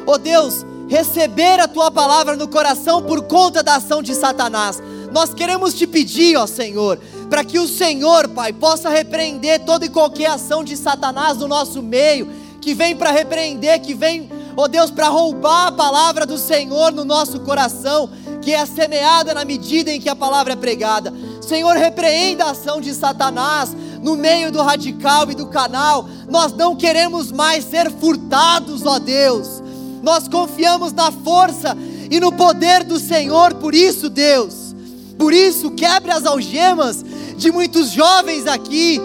[0.06, 4.80] oh Deus, receber a tua palavra no coração por conta da ação de Satanás.
[5.10, 9.88] Nós queremos te pedir, ó Senhor, para que o Senhor, Pai, possa repreender toda e
[9.88, 12.30] qualquer ação de Satanás no nosso meio,
[12.60, 17.04] que vem para repreender, que vem, ó Deus, para roubar a palavra do Senhor no
[17.04, 18.10] nosso coração,
[18.42, 21.12] que é semeada na medida em que a palavra é pregada.
[21.40, 26.08] Senhor, repreenda a ação de Satanás no meio do radical e do canal.
[26.28, 29.62] Nós não queremos mais ser furtados, ó Deus.
[30.02, 31.76] Nós confiamos na força
[32.10, 34.74] e no poder do Senhor, por isso, Deus.
[35.18, 37.04] Por isso, quebre as algemas
[37.36, 39.00] de muitos jovens aqui.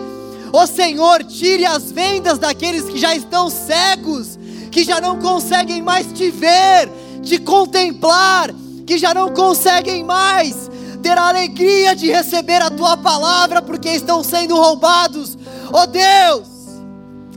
[0.51, 4.37] Ó Senhor, tire as vendas daqueles que já estão cegos,
[4.71, 6.89] que já não conseguem mais te ver,
[7.21, 8.53] te contemplar,
[8.85, 10.69] que já não conseguem mais
[11.01, 15.37] ter a alegria de receber a tua palavra porque estão sendo roubados.
[15.71, 16.47] Oh Deus!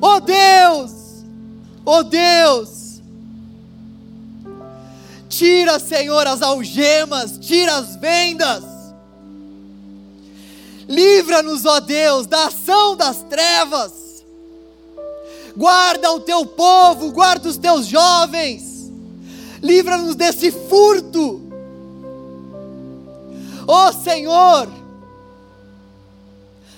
[0.00, 0.92] Oh Deus!
[1.84, 3.02] Oh Deus!
[5.28, 8.77] Tira, Senhor, as algemas, tira as vendas.
[10.88, 14.24] Livra-nos, ó Deus, da ação das trevas.
[15.56, 18.90] Guarda o teu povo, guarda os teus jovens.
[19.62, 21.48] Livra-nos desse furto
[23.70, 24.66] Ó Senhor,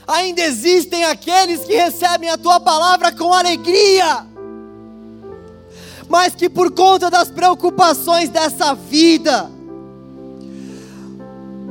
[0.04, 4.26] ainda existem aqueles que recebem a tua palavra com alegria,
[6.08, 9.48] mas que por conta das preocupações dessa vida,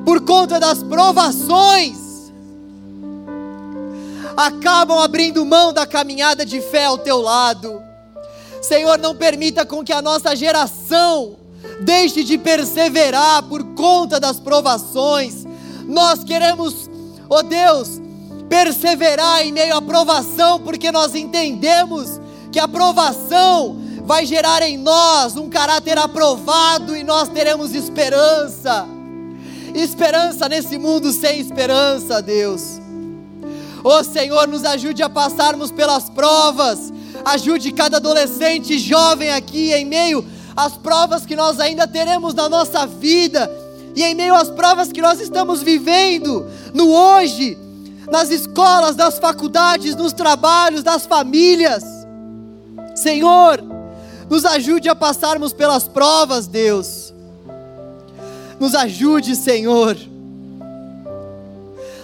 [0.05, 1.97] por conta das provações,
[4.39, 7.83] acabam abrindo mão da caminhada de fé ao teu lado.
[8.61, 11.35] Senhor, não permita com que a nossa geração
[11.81, 15.45] deixe de perseverar por conta das provações.
[15.85, 16.89] Nós queremos,
[17.29, 17.99] oh Deus,
[18.47, 25.35] perseverar em meio à provação, porque nós entendemos que a provação vai gerar em nós
[25.35, 28.87] um caráter aprovado e nós teremos esperança.
[29.75, 32.78] Esperança nesse mundo sem esperança, Deus.
[33.83, 36.91] Oh Senhor, nos ajude a passarmos pelas provas.
[37.25, 40.25] Ajude cada adolescente jovem aqui em meio
[40.55, 43.49] as provas que nós ainda teremos na nossa vida,
[43.95, 47.57] e em meio às provas que nós estamos vivendo no hoje,
[48.11, 51.83] nas escolas, nas faculdades, nos trabalhos, nas famílias.
[52.93, 53.63] Senhor,
[54.29, 57.13] nos ajude a passarmos pelas provas, Deus.
[58.59, 59.95] Nos ajude, Senhor.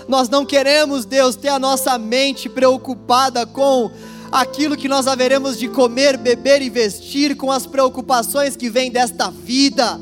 [0.08, 3.90] Nós não queremos, Deus, ter a nossa mente preocupada com
[4.32, 9.32] aquilo que nós haveremos de comer, beber e vestir, com as preocupações que vêm desta
[9.32, 10.00] vida.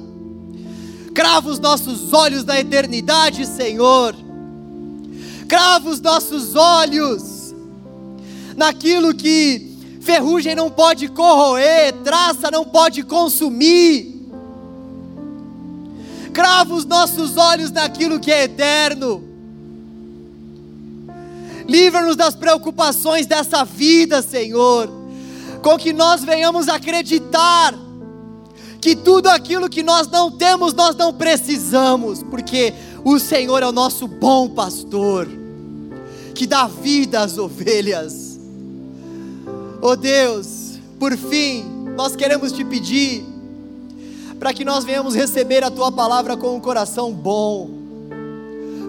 [1.14, 4.14] Crava os nossos olhos na eternidade, Senhor.
[5.48, 7.54] Crava os nossos olhos
[8.58, 14.12] naquilo que ferrugem não pode corroer, traça não pode consumir.
[16.34, 19.33] Crava os nossos olhos naquilo que é eterno
[21.68, 24.90] Livra-nos das preocupações dessa vida, Senhor.
[25.62, 27.74] Com que nós venhamos acreditar
[28.82, 32.74] que tudo aquilo que nós não temos, nós não precisamos, porque
[33.06, 35.28] o Senhor é o nosso bom pastor,
[36.36, 38.38] que dá vida às ovelhas.
[39.82, 41.64] Oh Deus, por fim,
[41.96, 43.26] nós queremos te pedir
[44.38, 47.83] para que nós venhamos receber a tua palavra com um coração bom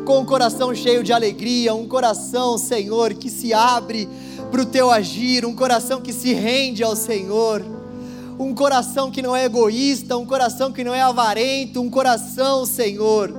[0.04, 4.08] com um coração cheio de alegria, um coração, Senhor, que se abre
[4.50, 7.64] para o teu agir, um coração que se rende ao Senhor,
[8.38, 13.32] um coração que não é egoísta, um coração que não é avarento, um coração, Senhor,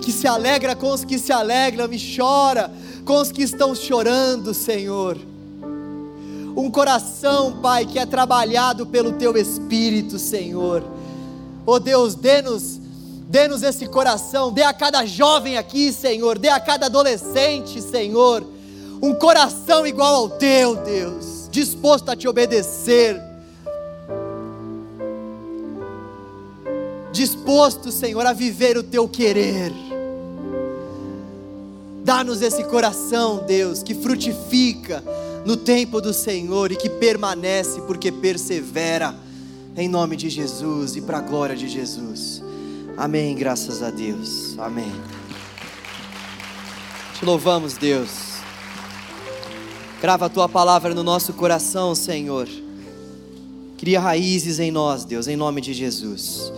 [0.00, 2.70] que se alegra com os que se alegram e chora
[3.04, 5.16] com os que estão chorando, Senhor.
[6.56, 10.84] Um coração, Pai, que é trabalhado pelo Teu Espírito, Senhor.
[11.64, 12.79] Oh Deus, dê-nos
[13.30, 18.44] Dê-nos esse coração, dê a cada jovem aqui, Senhor, dê a cada adolescente, Senhor,
[19.00, 23.22] um coração igual ao teu, Deus, disposto a te obedecer.
[27.12, 29.72] Disposto, Senhor, a viver o teu querer.
[32.02, 35.04] Dá-nos esse coração, Deus, que frutifica
[35.46, 39.14] no tempo do Senhor e que permanece porque persevera
[39.76, 42.49] em nome de Jesus e para a glória de Jesus.
[42.96, 44.58] Amém, graças a Deus.
[44.58, 44.92] Amém.
[47.18, 48.30] Te louvamos, Deus.
[50.00, 52.48] Grava a tua palavra no nosso coração, Senhor.
[53.76, 56.52] Cria raízes em nós, Deus, em nome de Jesus.